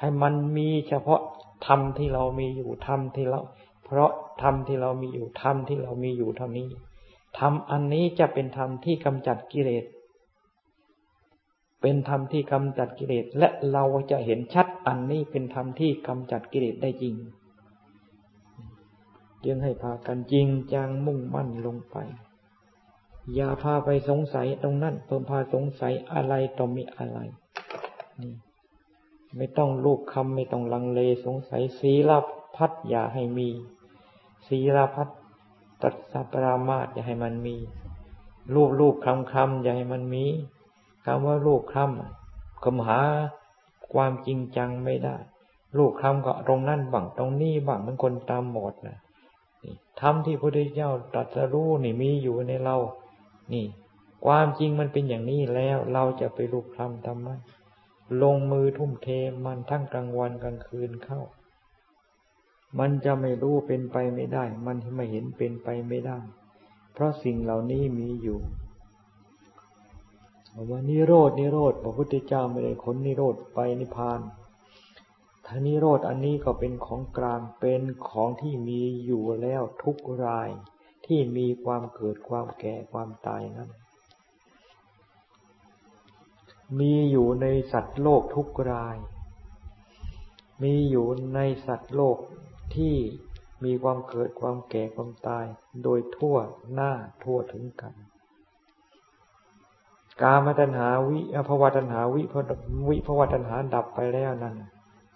[0.00, 1.20] ให้มันมีเฉพาะ
[1.66, 3.40] ธรรมที่เรามีอยู่ธรรมที่เรา
[3.84, 4.10] เพราะ
[4.42, 6.68] ธรรมที่เรามีอยู่ธรรมที่เรามีอยู่เท่านี้
[7.38, 9.84] ธรรมอันนี้จะเป็นธรรมที่กำจัดกิเลส
[11.82, 17.14] เป็นธรรมที่กำจัดกิเลส และเราจะเห็นชัดอันนี้เป็นธรรมที่กำจัดกิเลสได้จริง
[19.44, 21.96] จึงให้พากันจริงจังมุ่งมั่นลงไป
[23.34, 27.18] อย่าพาไปสงสัยตรงนั้นเพิ่มพาสงสัยอะไรต่อมีอะไร
[28.20, 28.34] นี่
[29.36, 32.10] ไม่ต้องลูกคำไม่ต้องลังเลสงสัยศีล
[32.56, 33.48] พัดอย่าให้มี
[34.48, 35.08] ศีลพัด
[35.82, 37.56] ตัดสัปรามาตอย่าให้มันมี
[38.54, 40.24] รูปรูปคำคำอย่าให้มันมี
[41.04, 43.00] คำว่ารูปคำก็หา
[43.92, 45.16] ความจริงจังไม่ได้
[45.78, 48.98] รูปคำก็ตรงนั่นบังตรงนี้บังมันคนตามหมดนะ
[50.00, 52.76] ธรรมที่พระพุทธเจ้าตรัสรู้นี่มีอยู่ในเรา
[53.52, 53.66] นี่
[54.26, 57.28] ความจริงมันเป็นอย่างนี้แล้ว เราจะไปรูปคำทำไม
[58.22, 59.08] ลงมือทุ่มเท
[59.44, 61.20] มันทั้งกลางวันกลางคืนเข้า
[62.78, 66.18] มันจะไม่รู้เป็นไปไม่ได้ มันไม่เห็นเป็นไปไม่ได้
[66.92, 68.38] เพราะสิ่งเหล่านี้มีอยู่
[70.70, 74.20] ว่านิโรดนิโรธพระพุทธเจ้าไม่ได้ขนนิโรธไปนิพพาน
[75.46, 80.48] ทานิโรธอันนี้ก็เป็นของกลางเป็นของที่มีอยู่แล้วทุกราย
[81.06, 83.70] ที่มีความเกิดความแก่ความตายนั้น
[86.78, 88.96] มีอยู่ในสัตว์โลกทุกราย
[90.62, 92.18] มีอยู่ในสัตว์โลก
[92.76, 92.94] ที่
[93.64, 95.46] มีความเกิดความแก่ความตาย
[95.82, 96.36] โดยทั่ว
[96.72, 97.94] หน้าทั่วถึงกัน
[100.22, 102.22] กามตัณหาวิภวตัณหาวิ
[102.88, 104.54] วิภวตัณหาดับไปแล้วนั่น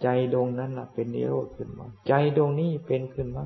[0.03, 3.45] ใจดวงนั้นเป็นนิโรธขึ้นมา ใจดวงนี้เป็นขึ้นมา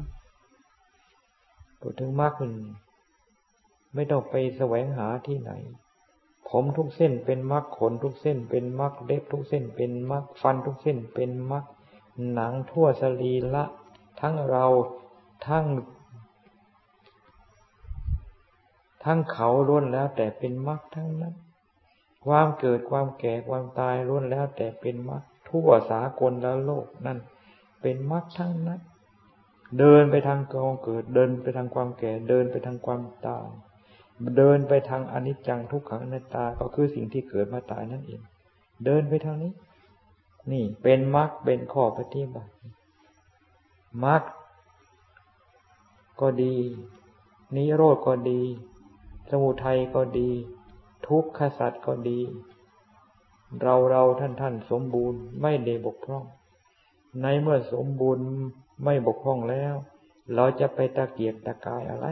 [1.81, 2.53] พูถึงมากขึ้น
[3.95, 5.53] ไม่ต้องไปแสวงหาที่ไหน
[6.49, 11.64] ผมทุกเส้นเป็นมรรคขนทุกเส้นเป็นมรรคเล็บทุกเส้นเป็นมรรคฟันทุกเส้นเป็นมรรค
[12.33, 13.64] หนังทั่วสรีละ
[14.20, 14.66] ทั้งเรา
[15.46, 15.64] ทั้ง
[19.05, 21.35] ทั้งเขาล้วนแล้วแต่เป็นมรรคทั้งนั้น
[22.26, 27.18] ความเกิดความแก่ความตายล้วนแล้วแต่เป็นมรรคทั่วสากลและโลกนั่น
[27.83, 28.81] เป็นมรรคทั้งนั้น
[29.79, 33.46] เดินไปทางกองเกิด เดินไปทางความแก่ เดินไปทางความตาย
[34.37, 38.20] เดินไปทางอนิจจังทุกขังอนัตตา ก็คือสิ่งที่เกิดมาตายนั่นเอง
[38.85, 39.52] เดินไปทางนี้
[40.52, 42.50] นี่เป็นมรรคเป็นข้อปฏิบัติ
[44.04, 44.22] มรรค
[46.20, 46.54] ก็ดี
[47.56, 48.40] นิโรธก็ดี
[49.30, 50.30] สมุทัยก็ดี
[51.06, 52.20] ทุกขสัตว์ก็ดี
[53.62, 56.24] เราเราท่านท่านสมบูรณ์ไม่ได้บกพร่อง
[57.22, 58.26] ในเมื่อสมบูรณ์
[58.85, 59.74] ไม่บกพร่องแล้ว
[60.35, 62.06] เราจะไปตะเกียกตะกายอะไร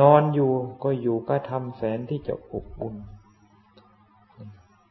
[0.00, 2.96] นอนอยู่ก็อยู่ก็ทำแสนที่จะอบอุ่น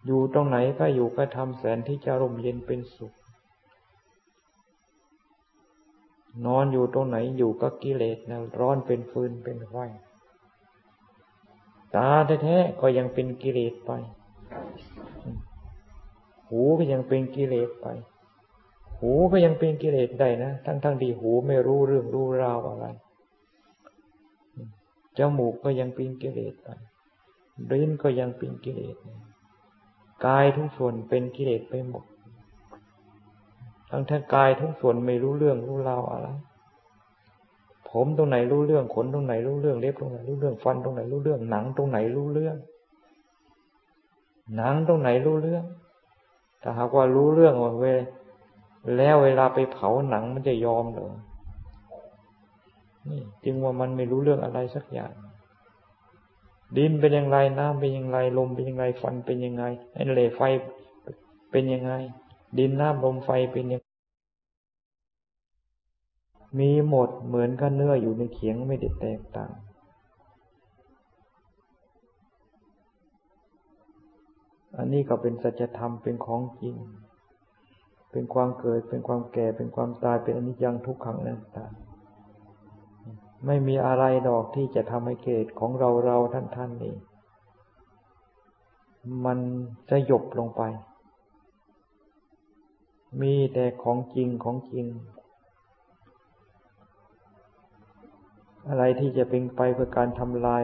[0.06, 3.13] อยู่ตรงไหนก็อยู่ก็ทำแสนที่จะร่มเย็นเป็นสุข
[6.46, 9.76] นอนอยู่ตรงไหนอยู่ก็กิเลสนะร้อนเป็นฟืนเป็นไฟ
[11.96, 12.10] ตา
[12.44, 13.92] แท้ๆก็ยังเป็นกิเลสไป
[16.50, 17.88] หูก็ยังเป็นกิเลสไป
[19.00, 22.86] หูก็ยังเป็นกิเลสได้นะ ทั้งๆที่หูไม่รู้เรื่องรู้ราวอะไร
[25.18, 26.70] จมูกก็ยังเป็นกิเลสไป
[27.72, 28.96] ลิ้นก็ยังเป็นกิเลส
[30.26, 32.06] กายทุกส่วนเป็นกิเลสไปหมด
[33.89, 36.28] ทั้งทั้งกายทุกส่วนไม่รู้เรื่องรู้ราวอะไร
[37.89, 42.56] ผมตรงไหนรู้เรื่องขนตรงไหนรู้เรื่องเล็บตรงไหนรู้เรื่องฟันตรงไหนรู้เรื่องหนังตรงไหนรู้เรื่อง
[44.56, 45.63] หนังตรงไหนรู้เรื่อง
[46.62, 47.86] ถ้าหากว่ารู้เรื่องเว
[48.97, 51.12] แล้วเวลาไปเผาหนังมันจะยอมเหรอ
[53.10, 55.12] นี่จึงว่ามันไม่รู้เรื่องอะไรสักอย่าง
[56.78, 60.41] ดินเป็นอย่างไรน้ำเป็นอย่างไร ลมเป็นอย่างไรฟันเป็นยังไงไอ้เหลไฟ
[61.52, 61.93] เป็นยังไง
[62.58, 63.79] ดินน้ำลมไฟเป็นยัง
[66.58, 69.52] มีหมดเหมือนกับเนื้ออยู่ในเขียงไม่ได้แตกต่าง
[74.78, 76.76] อันนี้ก็เป็นสัจธรรมเป็นของจริง
[78.12, 81.72] เป็นความเกิด เป็นความแก่ เป็นความตาย เป็นอนิจจังทุกขังนั่นต่าง
[83.46, 86.96] ไม่มีอะไรดอกที่จะทำให้เกตของเราเราท่านท่านนี่
[89.26, 89.40] มัน
[89.90, 90.62] จะหยบลงไป
[93.22, 94.86] มีแต่ของจริงของจริง
[98.70, 100.62] อะไรที่จะเป็นไปเพื่อการทำลาย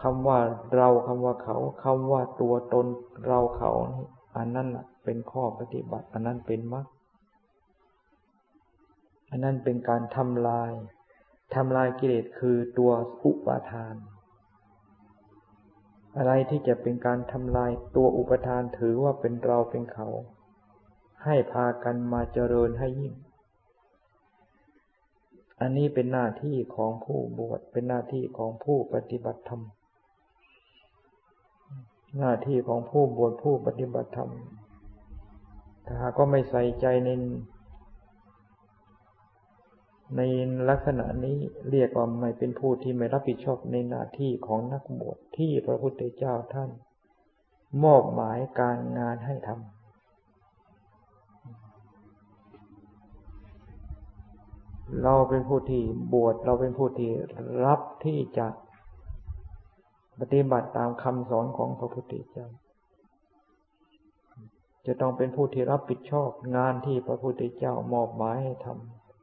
[0.00, 0.38] คำว่า
[0.76, 2.86] เราคำว่าเขาคำว่าตัวตน
[3.26, 3.70] เราเขา
[4.36, 4.68] อันนั้น
[5.04, 6.86] เป็นข้อปฏิบัติ อันนั้นเป็นมรรค
[9.30, 10.70] อันนั้นเป็นการทำลาย
[11.54, 12.92] ทำลายกิเลสคือตัว
[13.24, 13.94] อุปาทาน
[16.16, 20.08] อะไรที่จะเป็นการทำลายตัวอุปทานถือว่าเป็นเราเป็นเขา
[21.24, 23.12] ให้พากันมาเจริญให้ยิ่ง
[25.60, 29.62] อันนี้เป็นหน้าที่ของผู้บวชเป็นหน้าที่ของผู้ปฏิบัติธรรม
[32.18, 34.30] หน้าที่ของผู้บวชผู้ปฏิบัติธรรม
[35.86, 37.10] ถ้าหากก็ไม่ใส่ใจใน
[40.16, 40.20] ใน
[40.68, 41.38] ลักษณะนี้
[41.70, 46.70] เรียกว่าไม่เป็นผู้ที่ไม่รับผิดชอบในหน้าที่ของนักบวชที่พระพุทธเจ้าท่าน
[47.84, 49.75] มอบหมายการงานให้ทำ
[55.02, 57.10] เราเป็นผู้ที่บวชเราเป็นผู้ที่
[57.64, 58.46] รับที่จะ
[60.20, 62.48] ปฏิบัติตามคำสอนของพระพุทธเจ้า
[64.86, 68.66] จะต้องเป็นผู้ที่รับผิดชอบงานที่พระพุทธเจ้ามอบหมายให้ท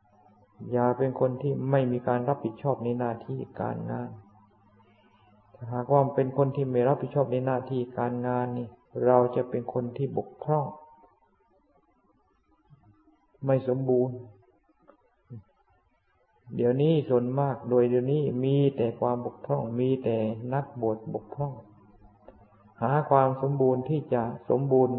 [0.08, 4.10] ำอย่าเป็นคนที่ไม่มีการรับผิดชอบในหน้าที่การงาน
[5.74, 8.68] หากว่าเป็นคนที่ไม่รับผิดชอบในหน้าที่การงานนี่
[9.06, 10.66] เราจะเป็นคนที่บกพร่อง
[13.46, 14.16] ไม่สมบูรณ์
[16.56, 20.18] เดี๋ยวนี้ส่วนมากโดยเดี๋ยวนี้มีแต่ความบกพร่องมีแต่
[20.54, 21.54] นักบวชบกพร่อง
[22.82, 24.98] หาความสมบูรณ์ที่จะสมบูรณ์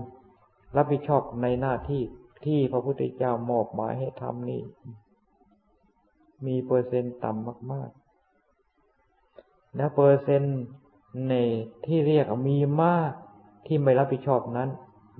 [0.77, 2.03] รับผิดชอบในหน้าที่
[2.45, 4.63] ที่พระพุทธเจ้ามอบหมายให้ทำนี่
[6.47, 10.59] มีเปอร์เซ็นต์ต่ำมากๆ และเปอร์เซ็นต์
[11.29, 11.35] ใน
[11.87, 13.13] ที่เรียกมีมาก
[13.67, 14.69] ที่ไม่รับผิดชอบนั้น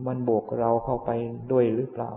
[0.07, 1.11] มันบวกเราเข้าไป
[1.53, 2.11] ด้วยหรือเปล่า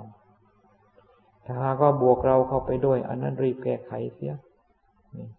[1.49, 4.33] ถ้าหากว่าบวกเราเข้าไปด้วย อันนั้นรีบแก้ไขเสีย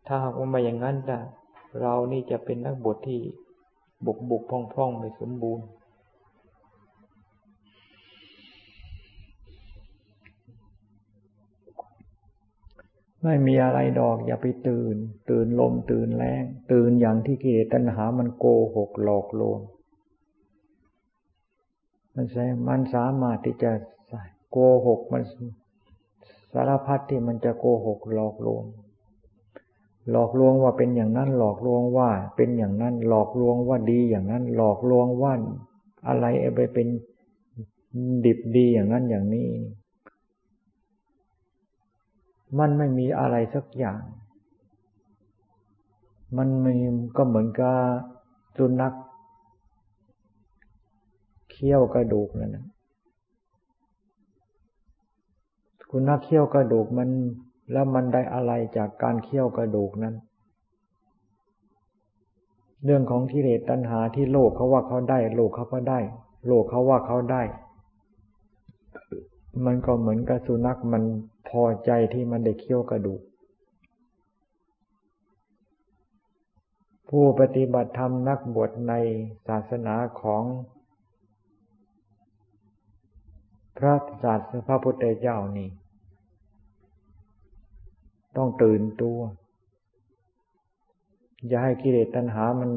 [0.07, 1.18] ถ้าหากว่าม่อย่างนั้นจะ
[1.81, 3.21] เรานี่จะเป็นนักบวชที่
[4.07, 5.66] บุกบุกพ่องพ่องไม่สมบูรณ์
[13.25, 14.97] ไม่มีอะไรดอกอย่าไปตื่น
[15.31, 16.42] ตื่นลมตื่นแรง
[16.73, 19.61] ตื่นอย่างที่กิเลสตัณหามันโกหกหลอกลวง
[22.14, 23.71] มันใช่มันสามารถที่จะ
[24.51, 25.23] โกหกมัน
[26.53, 28.65] สารพัดที่มันจะโกหกหลอกลวง
[30.11, 35.33] หลอกลวงว่าเป็นอย่างนั้นหลอกลวงว่า เป็นอย่างนั้นหลอกลวงว่าดีอย่างนั้น หลอกลวงว่า
[36.09, 36.89] อะไรไปเป็น
[38.25, 39.49] ดิบดีอย่างนั้นอย่างนี้
[42.59, 44.01] มันไม่มีอะไรสักอย่าง
[46.37, 46.77] มันมี
[47.17, 47.77] ก็เหมือนกับ
[48.57, 48.95] สุนัข
[51.51, 52.65] เคี้ยวกระดูกนั่นนะ
[55.90, 57.11] คุณนักเคี้ยวกระดูกมัน
[57.72, 60.14] แล้วมันได้อะไรจากการเคี้ยวกระดูกนั้น
[62.85, 66.01] เรื่องของกิเลสตัณหาที่โลกเขาว่าเขาได้ โลกเขาก็ได้
[66.46, 67.42] โลกเขาว่าเขาได้
[69.64, 71.03] มันก็เหมือนกับสุนัขมัน
[71.48, 73.20] พอใจที่มันได้เคี้ยวกระดูก
[77.09, 78.94] ผู้ปฏิบัติธรรมนักบวชใน
[79.46, 80.42] ศาสนาของ
[83.79, 85.69] พระศาสนาพระพุทธเจ้านี่
[88.37, 89.19] ต้องตื่นตัว
[91.47, 92.71] อย่าให้กิเลสตัณหามัน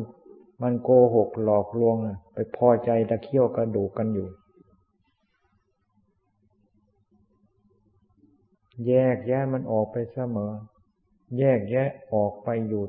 [0.61, 1.95] มันโกหกหลอกลวง
[2.33, 4.27] ไปพอใจตะเคี้ยวกระดูกกันอยู่
[8.87, 10.51] แยกแยะมันออกไปเสมอ
[11.37, 12.83] แยกแยะออกไปอยู่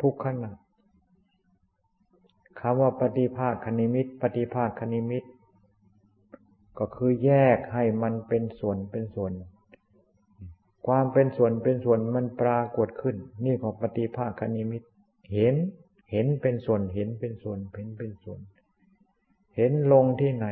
[0.00, 0.52] ทุกขณะ
[2.60, 5.24] คำว่าปฏิภาคคณิมิต ปฏิภาคคณิมิต
[6.78, 9.32] ก็คือแยกให้มันเป็นส่วนเป็นส่วน
[10.86, 14.82] ความเป็นส่วนเป็นส่วนมันปรากฏขึ้น นี่ของปฏิภาคคณิมิต
[15.34, 15.54] เห็น
[16.12, 18.40] เห็นเป็นส่วน เห็นเป็นส่วน เห็นเป็นส่วน
[19.56, 20.46] เห็นลงที่ไหน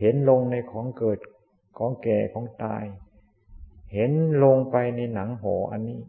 [0.00, 1.18] เห็นลงในของเกิด
[1.78, 2.84] ของแก่ ของตาย
[3.92, 4.12] เห็น
[4.44, 6.00] ลงไปในหนังห่ออันนี้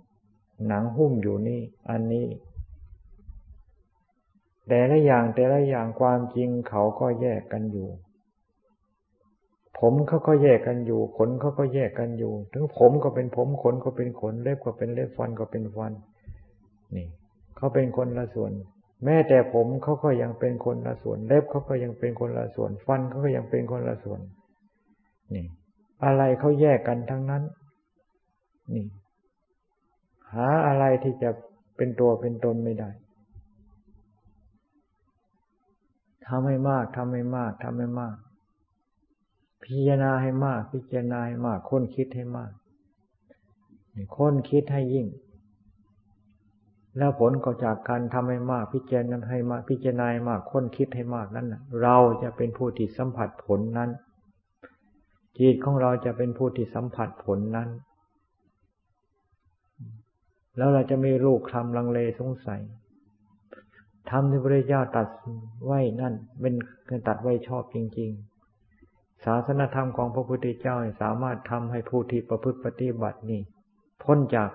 [0.67, 2.27] หนังหุ้มอยู่นี่ อันนี้
[4.67, 7.89] แต่ละอย่างแต่ละอย่างความจริงเขาก็แยกกันอยู่
[9.79, 15.91] ผมเขาก็แยกกันอยู่ ขนเขาก็แยกกันอยู่ ถึงผมก็เป็นผมขนก็เป็นขน เล็บก็เป็นเล็บฟันก็เป็นฟัน
[16.95, 17.07] นี่
[17.55, 18.51] เขาเป็นคนละส่วน
[19.05, 24.19] แม้แต่ผมเขาก็ยังเป็นคนละส่วน เล็บเขาก็ยังเป็นคนละส่วน ฟันเขาก็ยังเป็นคนละส่วน
[25.33, 25.45] นี่
[26.05, 27.43] อะไรเขาแยกกันทั้งนั้น
[28.73, 28.85] นี่
[30.33, 31.29] หาอะไรที่จะ
[31.77, 32.89] เป็นตัวเป็นตนไม่ได้
[36.27, 38.15] ทำให้มากทำให้มากทำให้มาก
[39.63, 42.52] พิจารณาให้มาก พิจารณาให้มากค้นคิดให้มาก
[44.15, 45.08] ค้นคิดให้ยิ่ง
[46.97, 51.47] แล้วผลก็จากการทำให้มาก พิจารณาให้มากพิจารณาให้มากค้นคิดให้มากนั้น
[51.82, 53.89] เราจะเป็นผู้ที่สัมผัสผลนั้น
[55.38, 57.70] จิตของเราจะเป็นผู้ที่สัมผัสผลนั้น
[60.58, 62.62] แล้วเราจะไม่ลูกคลำลังเลสงสัย
[64.10, 65.08] ทำที่พระเจ้าตัด
[65.66, 66.53] ไว้นั่น เป็น
[66.89, 68.36] การตัดไว้ชอบจริง ๆ
[69.26, 73.41] ศาสนธรรมของพระพุทธเจ้าสามารถทำให้ผู้ที่ประพฤติปฏิบัตินี่
[74.03, 74.49] พ้นจาก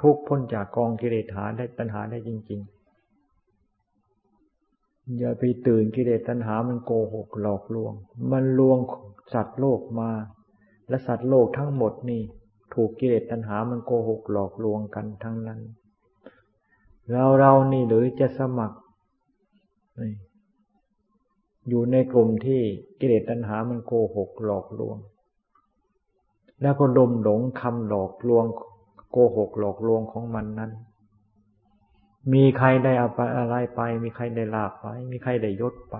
[0.00, 2.78] ทุกพ้นจากกองกิเลสหาได้ตัณหาได้จริง ๆ
[5.18, 7.92] อย่าไปตื่นกิเลสตัณหามันโกหกหลอกลวง
[8.32, 8.78] มันลวง
[9.34, 10.10] สัตว์โลกมา
[10.88, 12.22] และสัตว์โลกทั้งหมดนี่
[12.74, 15.60] ถูกกิเลสตัณหามันโกหกหลอกลวงกันทั้งนั้น
[17.10, 18.78] เราเรานี่หรือจะสมัคร
[21.68, 22.60] อยู่ในกลุ่มที่
[23.00, 24.96] กิเลสตัณหามันโกหกหลอกลวง
[26.62, 28.44] แล้วก็ดมหลงคำหลอกลวง
[29.10, 30.72] โกหกหลอกลวงของมันนั้น
[32.32, 35.96] มีใครได้เอาไปอะไรไป มีใครได้ลาบไป มีใครได้ยศไป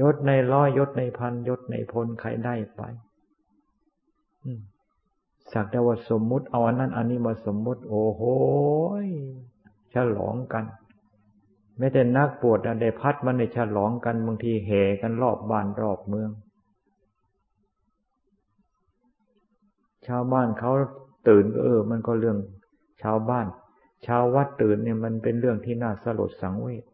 [0.00, 2.82] ยศในร้อยยศในพันยศในพลใครได้ไป
[5.52, 8.22] สักแต่ว่าสมมุติเอาอันนั้น อันนี้มาสมมุติ โอ้โห
[9.94, 10.64] ฉลองกัน
[11.82, 16.30] ไม่แต่นักปวดได้พัดมันในฉลองกันบางทีเห่กันรอบบ้านรอบเมือง
[20.06, 20.72] ชาวบ้านเขา
[21.28, 22.38] ตื่นเออ มันก็เรื่อง
[23.02, 23.46] ชาวบ้าน
[24.06, 26.84] ชาววัดตื่นเนี่ยมันเป็นเรื่องที่น่าสลดสังเวช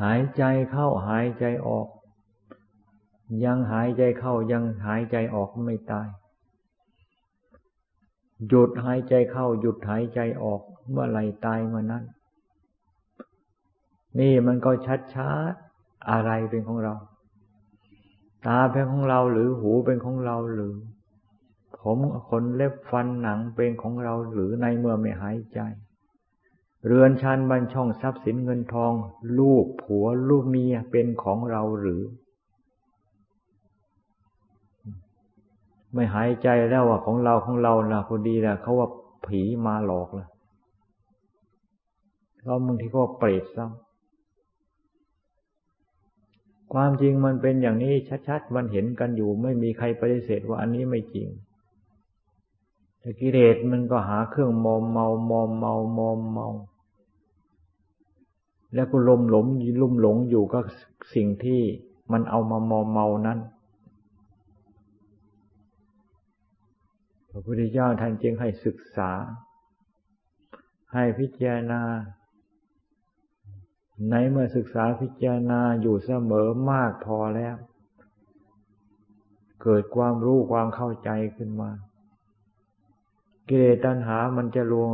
[0.00, 1.86] หายใจเข้าหายใจออก
[3.44, 6.08] ยังหายใจเข้ายังหายใจออกไม่ตาย
[8.46, 10.60] หยุดหายใจเข้าหยุดหายใจออก
[10.90, 12.04] เมื่อไรตายเมื่อนั้น
[14.18, 15.52] นี่มันก็ชัดชัด
[16.10, 16.94] อะไรเป็นของเรา
[18.46, 20.74] ตาเป็นของเราหรือหูเป็นของเราหรือ
[21.80, 25.60] ผมขนเล็บฟันหนังเป็นของเราหรือในเมื่อไม่หายใจ
[26.86, 28.92] เรือนชานบัญช่องทรัพย์สินเงินทอง
[29.38, 32.02] ลูกผัวลูกเมียเป็นของเราหรือ
[35.94, 38.88] ไม่หายใจแล้วว่าของเราของเรานะพอดีนะเขาว่า
[39.26, 40.26] ผีมาหลอกละ
[42.42, 43.74] แล้วบางทีก็เปรตซ้ำ
[46.72, 47.92] ความจริงมันเป็นอย่างนี้
[48.28, 51.28] ชัดๆ มันเห็นกันอยู่ ไม่มีใครปฏิเสธว่าอันนี้ไม่จริง
[53.00, 56.48] แต่กิเลสมันก็หาเครื่องมอมเมามอมเมามอมเมา
[58.74, 59.46] แล้วก็ลมหลง
[59.80, 60.62] ลุ่มหลงอยู่กับ
[61.14, 61.60] สิ่งที่
[62.12, 63.38] มันเอามามอมเมานั้น
[67.38, 69.10] ระพุทธเจ้าท่านจึงให้ศึกษา
[70.94, 71.82] ให้พิจารณา
[74.10, 77.56] ในเมื่อศึกษาพิจารณาอยู่เสมอมากพอแล้ว
[79.62, 81.70] เกิดความรู้ความเข้าใจขึ้นมา
[83.46, 83.52] เก
[83.84, 84.88] ตัญหามันจะลวง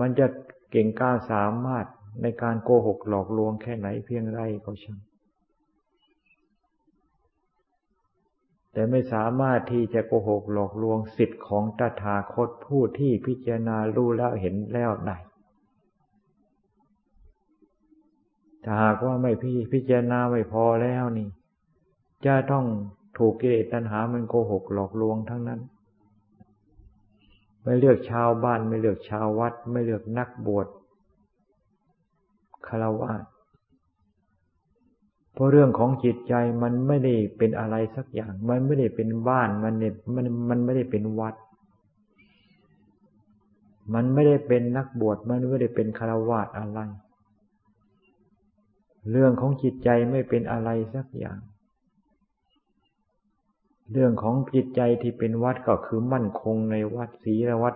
[0.00, 0.26] มันจะ
[0.70, 1.86] เก่งกล้าสามารถ
[2.22, 4.98] ในการโกหกหลอกลวงแค่ไหนเพียงไรก็ช่าง
[8.72, 15.16] แต่ไม่สามารถที่จะโกหกหลอกลวงสิทธิ์ของตถาคตผู้ที่พิจารณารู้แล้วเห็นแล้วได้
[18.64, 21.28] ถ้าหากว่าไม่พิพิจารณาไม่พอแล้วนี่
[22.26, 22.64] จะต้อง
[23.18, 25.60] ถูกกิเลสตัณหามันโกหกหลอกลวงทั้งนั้น
[27.62, 30.66] ไม่เลือกชาวบ้านไม่เลือกชาววัด ไม่เลือกนักบวช
[32.66, 33.12] คารวะ
[35.32, 41.34] เพราะเรื่องของจิตใจมันไม่ได้เป็นอะไรสักอย่าง มันไม่ได้เป็นบ้าน มันเนี่ยมันมันไม่ได้เป็นวัด
[43.94, 46.78] มันไม่ได้เป็นนักบวช มันไม่ได้เป็นคารวะอะไร
[49.10, 51.38] เรื่องของจิตใจไม่เป็นอะไรสักอย่าง
[53.92, 57.74] เรื่องของจิตใจที่เป็นวัดก็คือมั่นคงในวัดศีลวัด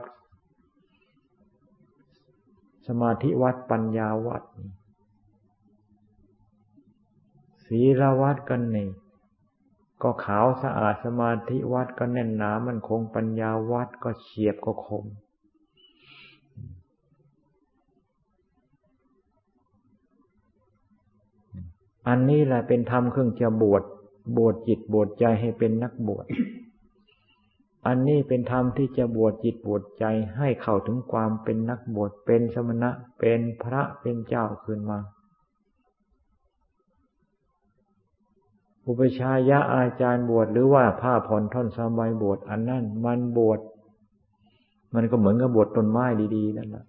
[2.87, 4.71] สมาธิวัดปัญญาวัดนี่
[7.67, 8.89] ศีลวัดกันนี่
[10.03, 15.05] ก็ขาวสะอาดสมาธิวัดก็แน่นหนามันคงปัญญาวัดก็เฉียบก็คม
[22.09, 23.83] อันนี้แหละเป็นธรรมเครื่องจะบวช
[24.37, 26.27] บวชจิตบวชใจให้เป็นนักบวช
[27.87, 30.05] อันนี้เป็นธรรมที่จะบวชจิตบวชใจ
[30.37, 32.91] ให้เข้าถึงความเป็นนักบวชเป็นสมณะ
[33.21, 34.99] เป็นพระเป็นเจ้าขึ้นมา
[38.87, 43.61] อุปชายะอาจารย์บวชหรือว่าผ้าผ่อนท่อนสบายบวชอันนั้นมันบวช
[44.95, 46.07] มันก็เหมือนกับบวชต้นไม้
[46.37, 46.85] ดีๆนั่นแหละ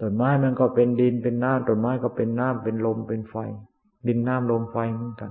[0.00, 3.34] ต้นไม้มันก็เป็นดินเป็นน้ำต้นไม้ก็เป็นน้ำเป็นลมเป็นไฟ
[4.06, 5.30] ดินน้ำลมไฟเหมือนกัน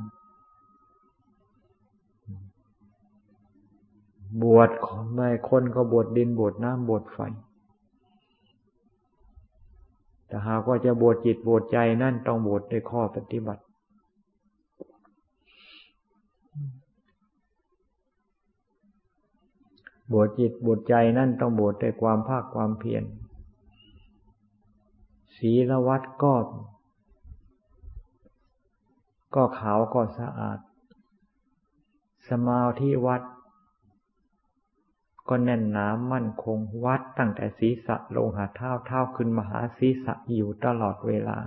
[4.43, 4.69] บวช
[5.13, 7.19] ไม่คนก็บวชดินบวชน้ำบวชไฟ
[10.27, 13.63] แต่หากว่าจะบวชจิตบวชใจนั่นต้องบวชด้วยข้อปฏิบัติ
[20.13, 23.03] บวชจิตบวชใจนั่นต้องบวชด้วยความภาคความเพียร
[25.37, 26.33] ศีลวัดก็
[29.35, 30.59] ก็ขาวก็สะอาด
[32.29, 33.21] สมาธิวัด
[35.29, 41.37] ก็แน่นหนามั่นคงวัดตั้งแต่ศีรษะลงหาเท้าเท้าขึ้นมาหาศีรษะอยู่ตลอดเวลา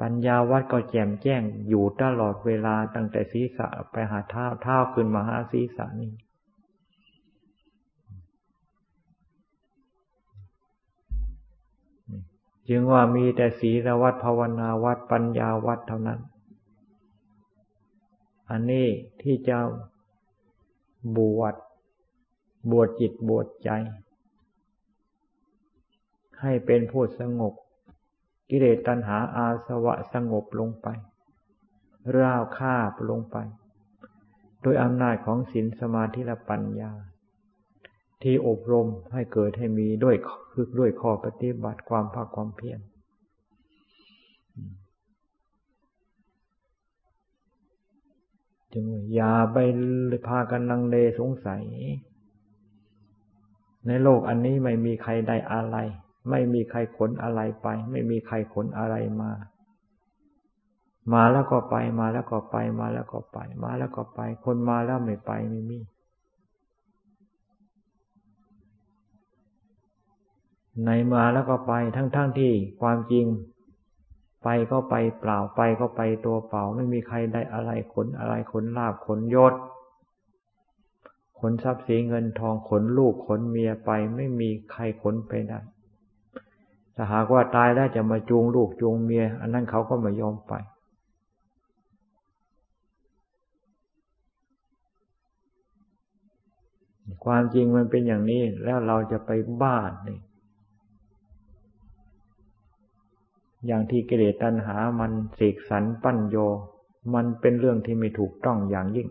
[0.00, 6.12] ปัญญาวัดก็แจ่มแจ้งอยู่ตลอดเวลาตั้งแต่ศีรษะไปหาเท้าเท้าขึ้นมาหาศีรษะนี้
[12.68, 16.20] จึงว่ามีแต่ศีลวัดภาวนาวัดปัญญาวัดเท่านั้น
[18.50, 18.86] อันนี้
[19.22, 19.58] ที่จะ
[21.16, 21.54] บวช
[22.70, 23.70] บวชจิตบวชใจ
[26.40, 27.54] ให้เป็นผู้สงบ
[28.50, 30.88] กิเลสตัณหาอาสวะสงบลงไป
[32.16, 33.36] ร่าวคาบลงไป
[34.62, 36.92] โดยอำนาจของศีลสมาธิและปัญญา
[38.22, 40.16] ที่อบรมให้เกิดให้มีด้วย
[40.52, 42.80] คือด้วยข้อปฏิบัติความภาคความเพียร
[48.74, 49.58] จึงอย่าไป
[50.26, 51.62] พากันลังเลสงสัย
[53.86, 55.76] ในโลกอันนี้ไม่มีใครได้อะไร
[56.30, 59.30] ไม่มีใครขนอะไรไป ไม่มีใครขนอะไรมา
[61.12, 65.78] มาแล้วก็ไปมาแล้วก็ไป มาแล้วก็ไป มาแล้วก็ไป คนมาแล้วไม่ไปไม่มี
[70.84, 73.26] ในมาแล้วก็ไปทั้งๆทที่ความจริง
[74.44, 79.54] ไปก็ไปเปล่าไปก็ไปตัวเปล่า ไม่มีใครได้อะไรขนอะไรขนลาบขนยศ
[81.38, 85.60] ขนทรัพย์สินเงินทองขนลูกขนเมียไป ไม่มีใครขนไปได้
[86.94, 90.52] ถ้าหากว่าตายแล้วจะมาจูงลูกจูงเมีย อันนั้นเขาก็ไม่ยอมไป
[97.24, 99.30] ความจริงมันเป็นอย่างนี้แล้วเราจะไป
[99.62, 100.18] บ้านนี่
[103.66, 106.36] อย่างที่กิเลสตัณหามันเสกสรรปั้นโย
[107.14, 109.08] มันเป็นเรื่องที่ไม่ถูกต้องอย่างยิ่ง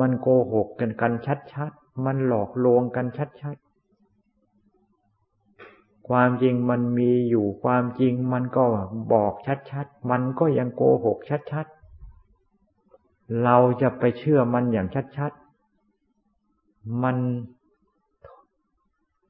[0.00, 1.12] มันโกหกกันกัน
[1.52, 3.06] ชัดๆ มันหลอกลวงกัน
[3.40, 3.68] ชัดๆ
[6.08, 8.64] ความจริงมันมีอยู่ความจริงมันก็
[9.12, 9.32] บอก
[9.70, 11.18] ชัดๆ มันก็ยังโกหก
[11.52, 14.88] ชัดๆ เราจะไปเชื่อมันอย่าง
[15.18, 17.16] ชัดๆ มัน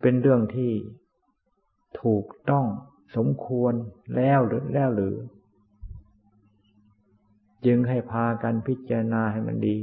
[0.00, 0.72] เป็นเรื่องที่
[2.02, 2.64] ถูกต้อง
[3.16, 3.74] สมควร
[4.16, 5.16] แล้วหรือแล้วหรือ
[7.66, 9.76] จึงให้พากันพิจารณาให้มันดี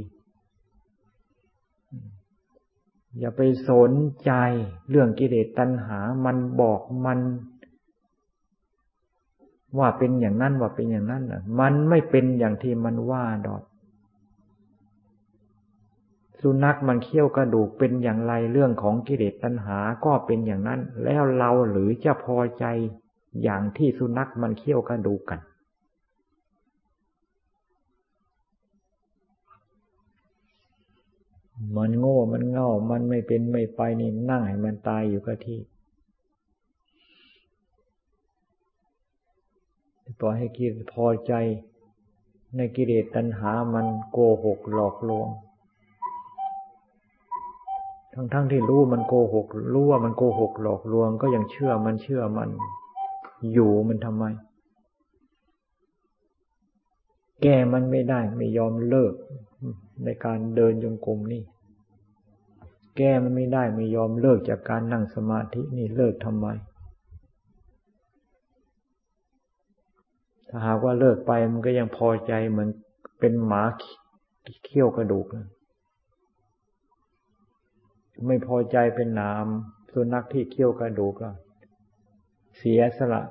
[3.18, 3.92] อย่าไปสน
[4.24, 4.32] ใจ
[4.90, 7.20] เรื่องกิเลสตัณหา มันบอกมัน
[9.78, 11.22] ว่าเป็นอย่างนั้นว่าเป็นอย่างนั้น
[11.60, 13.62] มันไม่เป็นอย่างที่มันว่าดอก
[16.40, 22.64] สุนัขมันเคี้ยวกระดูกเป็นอย่างไรเรื่องของกิเลสตัณหาก็เป็นอย่างนั้น แล้วเราหรือจะพอใจ
[23.42, 25.40] อย่างที่สุนัขมันเคี้ยวกระดูกกัน
[31.76, 35.60] มันโง่มันเง่ามันไม่เป็นไม่ไปนี่นั่งให้มันตายอยู่กับที่
[40.20, 41.32] ปล่อยให้กิเลสพอใจ
[42.56, 45.28] ในกิเลสตัณหามันโกหกหลอกลวง
[48.14, 52.50] ทั้งๆทที่รู้มันโกหก รู้ว่ามันโกหกหลอกลวง ก็ยังเชื่อมันเชื่อมัน
[53.52, 54.24] อยู่มันทำไม
[57.42, 59.14] แก้มันไม่ได้ไม่ยอมเลิก
[60.04, 61.42] ในการเดินจงกรมนี่
[62.96, 66.46] แก้มันไม่ได้ไม่ยอมเลิกจากการนั่งสมาธินี่เลิกทำไม
[70.48, 72.68] ถ้าหากว่าเลิกไปมันก็ยังพอใจเหมือน
[73.20, 73.62] เป็นหมา
[74.64, 75.26] เขี้ยวกระดูก
[78.26, 79.46] ไม่พอใจเป็นหนาม
[79.92, 81.36] สุนัขที่เขี้ยวกระดูกแล้ว
[82.58, 83.22] เสียสละ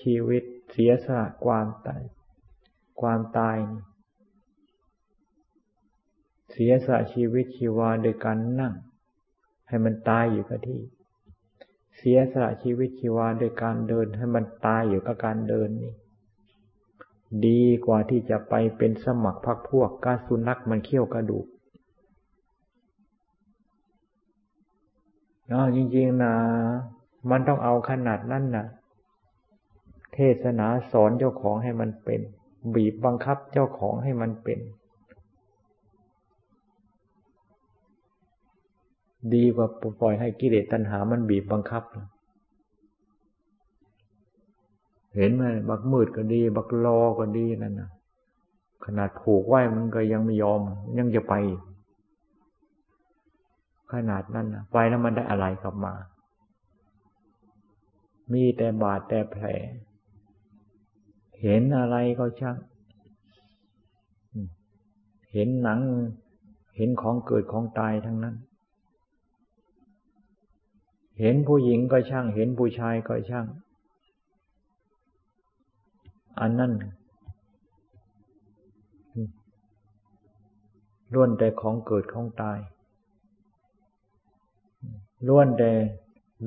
[0.00, 0.42] ชีวิต
[0.72, 2.02] เสียสละความตาย
[3.00, 3.58] ความตาย
[6.52, 8.74] เสียสละชีวิตชีวาโดยการนั่ง
[9.68, 10.80] ให้มันตายอยู่กับที่
[11.96, 15.94] เสียสละชีวิตชีวาโดยการเดิน ให้มันตายอยู่กับการเดินนี่
[17.46, 21.46] ดีกว่าที่จะไปเป็นสมัครพักพวกกาสุนักมันเคี้ยวกระดูก
[25.52, 26.34] อ๋อจริงๆนะ
[27.30, 28.66] มันต้องเอาขนาดนั้นนะ
[30.14, 32.20] เทศนาสอนเจ้าของให้มันเป็น
[32.74, 34.58] บีบบังคับเจ้าของให้มันเป็น
[39.34, 39.68] ดีกว่า
[40.00, 41.82] ปล่อยให้กิเลสตัณหามันบีบบังคับ
[45.16, 47.90] เห็นไหมบักมืดก็ดี บักรอก็ดีนั่นนะ
[48.84, 50.60] ขนาดผูกไว้มันก็ยังไม่ยอม
[50.98, 51.34] ยังจะไป
[53.92, 55.94] ขนาดนั้นนะไปแล้วมันได้อะไรกลับมา
[58.32, 59.44] มีแต่บาดแต่แผล
[61.42, 62.56] เห็นอะไรก็ช่าง
[65.32, 65.80] เห็นหนัง
[66.76, 68.36] เห็นของเกิดของตายทั้งนั้น
[71.20, 73.46] เห็นผู้หญิงก็ช่าง เห็นผู้ชายก็ช่าง
[76.40, 76.72] อันนั้น
[81.12, 82.58] ล้วนแต่ของเกิดของตาย
[85.28, 85.72] ล้วนแต่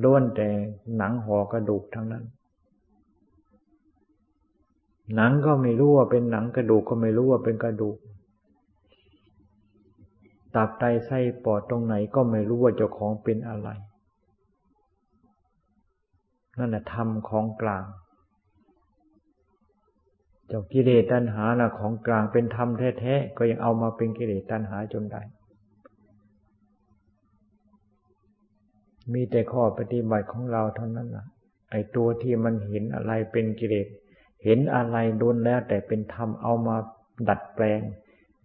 [0.03, 0.47] ล้วนแต่
[0.97, 2.23] หนังห่อกระดูกทั้งนั้น
[5.15, 7.97] หนังก็ไม่รู้ว่าเป็นหนังกระดูกก็ไม่รู้ว่าเป็นกระดูก
[10.55, 13.69] ตับไตไส้ปอดตรงไหนก็ไม่รู้ว่าเจ้าของเป็นอะไร
[16.57, 17.83] นั่นแหละธรรมของกลาง
[20.47, 22.69] เจ้ากิเลสตัณหาน่ะของกลางเป็นธรรม
[22.99, 25.21] แท้ๆก็ยังเอามาเป็นกิเลสตัณหาจนได้
[29.13, 31.25] มีแต่ข้อปฏิบัติของเราเท่านั้นนะ
[31.71, 33.87] ไอ้ตัวที่มันเห็นอะไรเป็นกิเลส
[34.43, 36.75] เห็นอะไรโดนแล้ว แต่เป็นธรรมเอามา
[37.29, 37.81] ดัดแปลง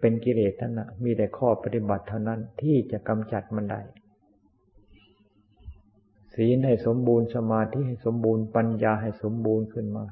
[0.00, 3.80] เป็นกิเลสท่านนะมีแต่ข้อปฏิบัติเท่านั้นที่จะกำจัดมันได้
[6.34, 10.04] ศีลให้สมบูรณ์สมาธิให้สมบูรณ์ปัญญาให้สมบูรณ์ขึ้นมา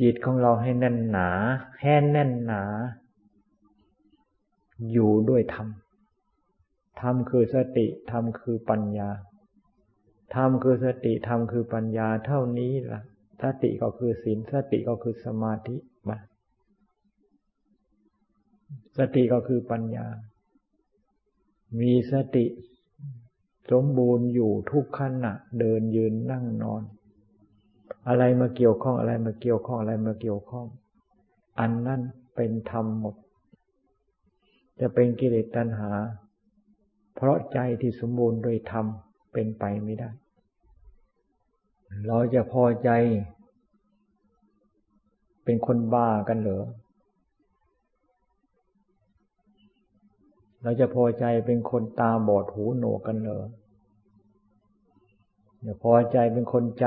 [0.00, 1.28] จิตของเราให้แน่นหนา
[1.80, 2.62] แห่แน่นหนา
[4.92, 5.68] อยู่ด้วยธรรม
[7.00, 9.10] ธรรมคือสติธรรมคือปัญญา
[10.34, 13.02] ธรรมคือสติธรรมคือปัญญาเท่านี้ละ่ะ
[13.42, 15.76] สติก็คือศีลสติก็คือสมาธิ
[16.08, 16.18] มา
[18.98, 20.06] สติก็คือปัญญา
[21.80, 22.44] มีสติ
[23.70, 26.82] สมบูรณ์อยู่ทุกขณะเดินยืนนั่งนอน
[28.08, 30.66] อะไรมาเกี่ยวข้องอะไรมาเกี่ยวข้องอะไรมาเกี่ยวข้อง
[31.60, 32.00] อันนั้น
[32.34, 33.14] เป็นธรรมหมด
[34.80, 35.90] จะเป็นกิเลสตัณหา
[37.14, 38.86] เพราะใจที่สมบูรณ์โดยธรรม
[39.32, 40.10] เป็นไปไม่ได้
[42.06, 42.90] เราจะพอใจ
[45.44, 46.64] เป็นคนบ้ากันเหรอ
[50.62, 53.44] เราจะพอใจเป็นคนตาบอดหูหนวกกันเหรอ
[55.62, 56.84] อย่าพอใจเป็นคนใจ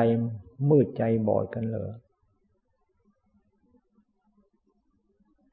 [0.69, 1.89] มืดใจบอดกันเหรอ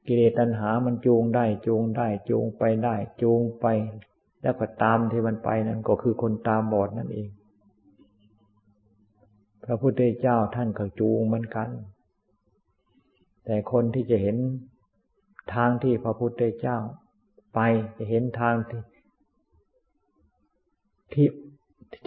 [0.05, 3.65] กิเลสตัณหามันจูงได้ จูงได้ จูงไปได้ จูงไป
[4.45, 7.29] แล้วก็ตามที่มันไปนั่นก็คือคนตามบอดนั่นเอง
[9.65, 11.69] พระพุทธเจ้าท่านก็จูงเหมือนกัน
[13.45, 14.37] แต่คนที่จะเห็น
[15.53, 16.77] ทางที่พระพุทธเจ้า
[17.53, 17.59] ไป
[17.97, 18.81] จะเห็นทางที่
[21.13, 21.27] ที่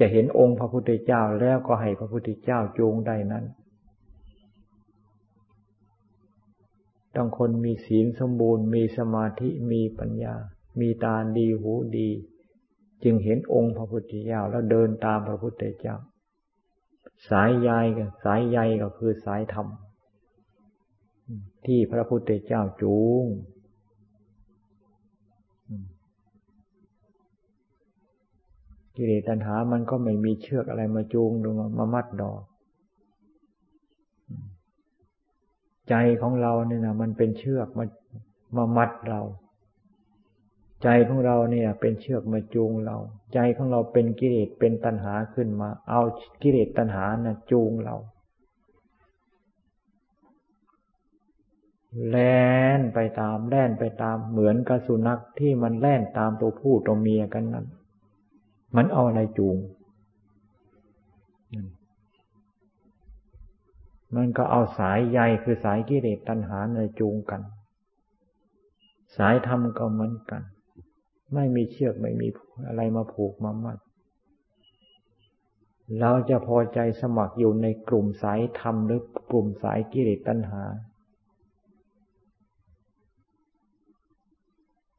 [0.01, 3.45] จะเห็นองค์พระพุทธเจ้าแล้วก็ให้พระพุทธเจ้าจูงได้นั้น
[7.17, 10.35] ต้องคนมีศีลสมบูรณ์ มีสมาธิมีปัญญา
[10.81, 12.09] มีตาดีหูดี
[13.05, 15.97] จึงเห็นองค์พระพุทธเจ้าแล้วเดินตามพระพุทธเจ้า
[17.31, 19.67] สายใยกับสายใยก็คือสายธรรม
[21.67, 23.25] ที่พระพุทธเจ้าจูง
[28.97, 32.43] กิเลสตัณหา มันก็ไม่มีเชือกอะไรมาจูงหรือมามัดดอก
[35.89, 37.85] ใจของเราเนี่ยนะมันเป็นเชือกมา
[38.57, 39.21] มามัดเรา
[40.83, 42.97] ใจของเราเนี่ย เป็นเชือกมาจูงเรา
[43.35, 46.01] ใจของเราเป็นกิเลสเป็นตัณหาขึ้นมา เอา
[46.43, 47.97] กิเลสตัณหานะ่ะจูงเรา
[52.09, 52.49] แล่
[52.79, 57.67] นไปตามแล่นไปตามเหมือนกับสุนัขที่มันแล่นตามตัวผู้ตัวเมียกันนั้น
[58.77, 59.57] มันเอาอะไรจูง
[64.17, 67.43] มันก็เอาสายใยคือสายกิเลสตัณหาในจูงกัน
[69.17, 70.43] สายธรรมก็เหมือนกัน
[71.35, 72.29] ไม่มีเชือกไม่มี
[72.69, 73.79] อะไรมาผูกมามัด
[76.01, 79.01] เราจะพอใจสมัครอยู่ในกลุ่มสายธรรมหรือ
[79.31, 80.63] กลุ่มสายกิเลสตัณหา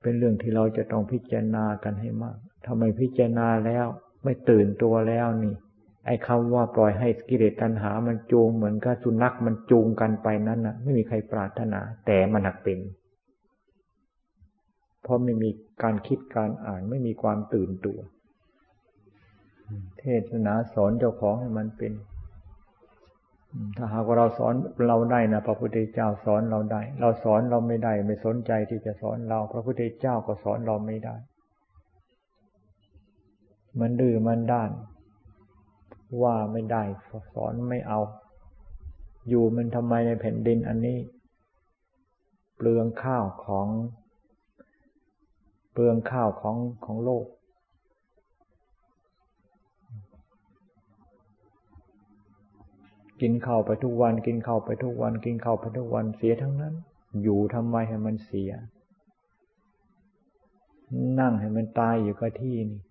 [0.01, 3.85] เป็นเรื่องที่เราจะต้องพิจารณากันให้มากทำไมพิจารณาแล้ว
[4.23, 5.53] ไม่ตื่นตัวแล้วนี่
[6.05, 12.79] ไอ้คำว่าปล่อยให้กิเลสตัณหา มันจูงเหมือนกับสุนัขมันจูงกันไปนั้นนะไม่มีใครปรารถนา แต่มันหนักเป็น
[15.09, 15.49] ราะไม่มี
[15.83, 17.99] การคิดการอ่านไม่มีความตื่นตัว
[19.99, 21.93] เทศนาสอนเจ้าของให้มันเป็น
[23.77, 24.53] ถ้าหากว่าเราสอน
[24.87, 31.15] เราได้นะพระพุทธเจ้าสอนเราได้ เราสอนเราไม่ได้ ไม่สนใจที่จะสอนเรา พระพุทธเจ้าก็สอนเราไม่ได้
[33.79, 34.71] มันดื้อมันด้าน
[36.23, 36.83] ว่าไม่ได้
[37.33, 37.99] สอนไม่เอา
[39.29, 40.97] อยู่มันทำไมในแผ่นดินอันนี้
[42.55, 43.67] เปลืองข้าวของ
[45.79, 47.25] ลืองข้าวของของโลก
[53.21, 56.73] กินข้าวไปทุกวัน กินข้าวไปทุกวัน กินข้าวไปทุกวันเสียทั้งนั้น
[57.23, 58.51] อยู่ทำไมให้มันเสีย
[61.19, 62.81] นั่งให้มันตายอยู่กับที่นี่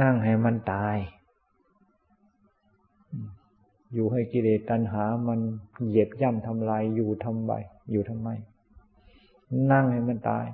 [0.00, 0.96] นั่งให้มันตาย
[3.94, 5.40] อยู่ให้กิเลสตัณหา มัน
[5.86, 7.52] เหยียบย่ำทำลายอยู่ทำไม
[7.90, 8.28] อยู่ทำไม
[9.72, 10.46] นั่งให้มันตาย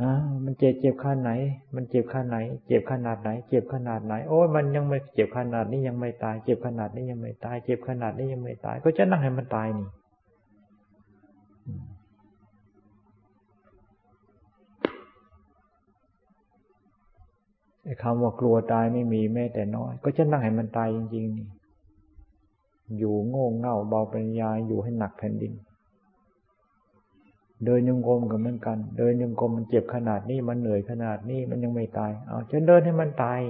[0.00, 0.12] อ่า
[0.44, 1.30] มันเจ็บเจ็บขาไหน
[1.74, 2.36] มันเจ็บขาไหน
[2.66, 9.88] เจ็บขนาดไหน เจ็บขนาดไหน โอ้ยมันยังไม่เจ็บขนาดนี้ยังไม่ตาย เจ็บขนาดนี้ยังไม่ตาย เจ็บขนาดนี้ยังไม่ตาย ก็จะนั่งให้มันตายนี่
[17.84, 21.48] ไอ้คำว่ากลัวตายไม่มีแม้แต่น้อย ก็จะนั่งให้มันตายจริงๆนี่
[22.98, 25.52] อยู่โง่เง่าเบาปัญญาอยู่ให้หนักแผ่นดิน
[27.64, 33.40] เดินยงกลมกับเหมือนกัน เดินยงกลมมันเจ็บขนาดนี้มันเหนื่อยขนาดนี้มันยังไม่ตาย เอาฉันเดินให้มันตาย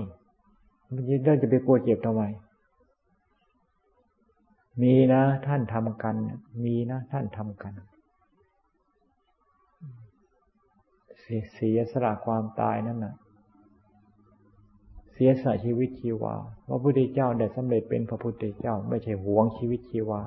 [0.95, 2.23] มันจะเดินจะไปกลัวเจ็บทำไม
[4.83, 6.15] มีนะท่านทำกัน
[6.65, 7.73] มีนะท่านทำกัน
[11.53, 13.15] เสียสละความตายนั่นน่ะ
[15.13, 16.35] เสียสละชีวิตชีวา
[16.67, 20.21] พระพุทธเจ้าได้สำเร็จเป็นพระพุทธเจ้า ไม่ใช่หวงชีวิตชีวา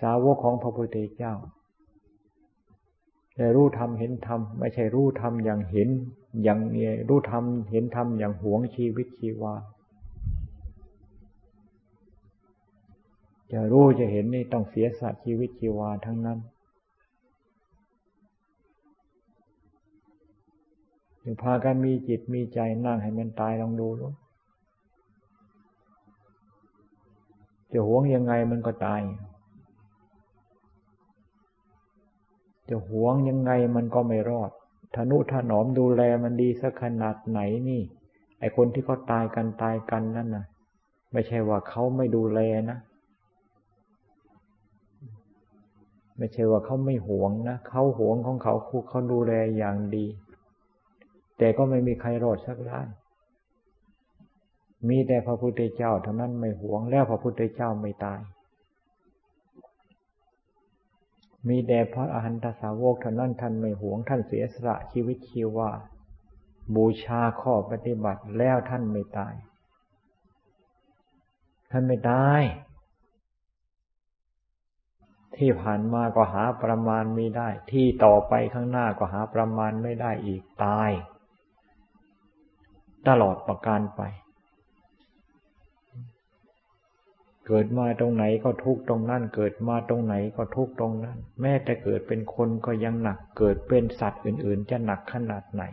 [0.00, 1.34] สาวกของพระพุทธเจ้า
[3.36, 5.88] ได้รู้ธรรมเห็นธรรมไม่ใช่รู้ธรรมอย่างเห็น
[6.42, 9.54] อย่างเนี่ยรู้ธรรมเห็นธรรมอย่างหวงชีวิตชีวา
[13.52, 16.38] จะรู้จะเห็นนี่ต้องเสียสัตว์ชีวิตชีวาทั้งนั้น
[21.22, 24.14] ถึงพากันมีจิตมีใจนั่งให้มันตายลองดูลูก
[27.72, 29.00] จะหวงยังไงมันก็ตาย
[32.68, 34.50] จะหวงยังไงมันก็ไม่รอด
[34.96, 37.82] ทนุถนอมดูแลมันดีสักขนาดไหนนี่
[38.40, 40.44] ไอคนที่เขาตายกันตายกันนั่นนะ
[41.12, 42.40] ไม่ใช่ว่าเขาไม่ดูแล
[42.70, 42.78] นะ
[46.18, 50.06] ไม่ใช่ว่าเขาไม่หวงนะเขาหวงของเขาคูเขาดูแลอย่างดี
[51.38, 52.88] แต่ก็ไม่มีใครรอดสักราย
[54.88, 58.20] มีแต่พระพุทธเจ้าเท่านั้นไม่หวงแล้วพระพุทธเจ้าไม่ตาย
[61.48, 65.70] มีแด่พระอรหันตสาวกท่านั้นท่านไม่หวงท่านเสียสละชีวิตชีวา
[66.74, 69.34] บูชาข้อปฏิบัติแล้วท่านไม่ตาย
[71.70, 72.42] ท่านไม่ตาย
[75.36, 80.90] ที่ผ่านมาก็หาประมาณไม่ได้ ที่ต่อไปข้างหน้าก็หาประมาณไม่ได้อีกตาย
[83.08, 84.02] ตลอดประการไป
[87.46, 95.64] เกิดมาตรงไหนก็ทุกตรงนั้น เกิดมาตรงไหนก็ทุกตรงนั้น แม้แต่เกิดเป็นคนก็ยังหนัก เกิดเป็นสัตว์อื่น ๆ จะหนักขนาดไหน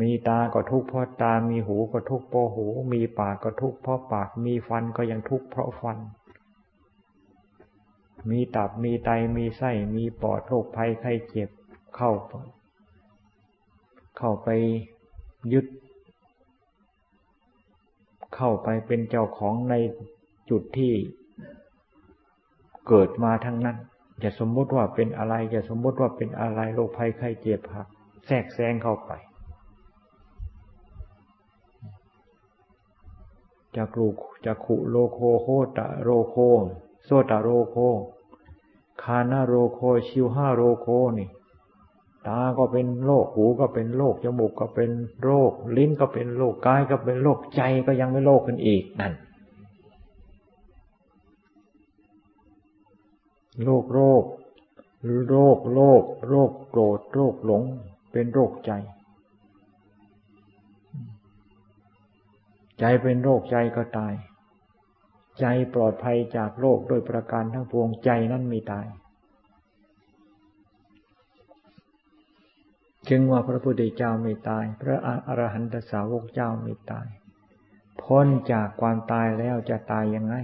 [0.00, 5.98] มีตาก็ทุกเพราะตา มีหูก็ทุกเพราะหู มีปากก็ทุกเพราะปาก มีฟันก็ยังทุกเพราะฟัน
[8.30, 11.50] มีตับ มีไต มีไส้ มีปอดโรคภัยไข้เจ็บ
[11.96, 12.10] เข้า
[14.18, 14.48] เข้าไป
[15.52, 15.66] ยึด
[18.34, 19.74] เข้าไปเป็นเจ้าของใน
[20.50, 20.94] จุดที่
[22.88, 23.76] เกิดมาทั้งนั้น
[24.22, 27.86] จะสมมุติว่าเป็นอะไรจะสมมุติว่าเป็นอะไรโรคภัยไข้เจ็บหัก
[28.26, 29.12] แทรกแซงเข้าไป
[33.76, 34.08] จากรู
[34.46, 35.46] จากขุโลโคโค
[35.78, 36.36] ตะโรโค
[37.04, 37.76] โซตะโรโค
[39.02, 40.86] คานาโรโค ชิวห้าโรโค
[41.18, 41.28] นี่
[42.28, 44.90] ตาก็เป็นโรคหูก็เป็นโรคจมูกก็เป็น
[45.22, 49.12] โรค ลิ้นก็เป็นโรคกายก็เป็นโรคใจก็ยังไม่โรคกันอีกนั่น
[53.64, 54.22] โรคโรค
[55.28, 57.62] โรคโรคโรคโกรธโรคหลง
[58.12, 58.72] เป็นโรคใจ
[62.78, 64.14] ใจเป็นโรคใจก็ตาย
[65.40, 68.86] ใจปลอดภัยจากโรคโดยประการทั้งปวงใจนั้นไม่ตาย
[73.10, 74.96] จึงว่าพระพุทธเจ้าไม่ตาย พระ
[75.28, 77.06] อรหันตสาวกเจ้าไม่ตาย
[78.02, 80.34] พ้นจากความตายแล้วจะตายยังไง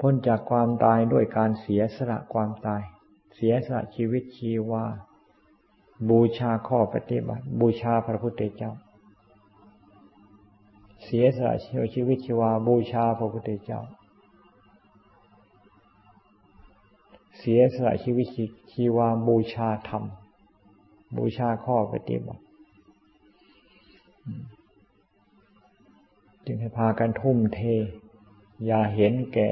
[0.00, 2.82] พ้นจากความตายด้วยการเสียสละความตาย
[3.34, 4.84] เสียสละชีวิตชีวา
[6.10, 8.72] บูชาข้อปฏิบัติ บูชาพระพุทธเจ้า
[11.04, 11.54] เสียสละ
[11.94, 13.80] ชีวิตชีวา บูชาพระพุทธเจ้า
[17.42, 18.26] เสียสละชีวิต
[18.72, 20.04] ชีวาบูชาธรรม
[21.16, 22.42] บูชาข้อปฏิบัติ
[26.46, 27.60] จึงให้พากันทุ่มเท
[28.66, 29.50] อย่าเห็นแก่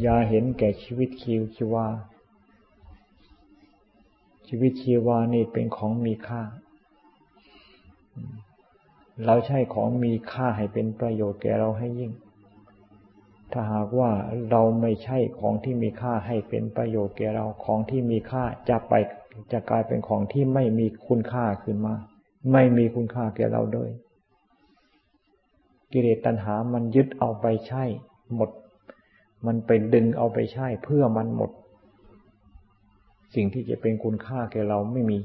[0.00, 1.86] อย่าเห็นแก่ชีวิตคิวชีวา
[4.46, 6.42] ชีวิตชีวานี่เป็นของมีค่า
[9.26, 12.12] เราใช้ของมีค่าให้เป็นประโยชน์แก่เราให้ยิ่ง
[13.52, 14.10] ถ้าหากว่า
[14.50, 18.94] เราไม่ใช่ของที่มีค่าให้เป็นประโยชน์แก่เราของที่มีค่าจะไป
[19.52, 21.94] จะกลายเป็นของที่ไม่มีคุณค่าขึ้นมา
[22.52, 23.90] ไม่มีคุณค่าแก่เราเลย
[25.92, 27.82] กิเลสตัณหามันยึดเอาไปใช้
[28.34, 28.50] หมด
[29.46, 31.50] มันไปดึงเอาไปใช้เพื่อมันหมด
[33.34, 35.18] สิ่งที่จะเป็นคุณค่าแก่เราไม่มี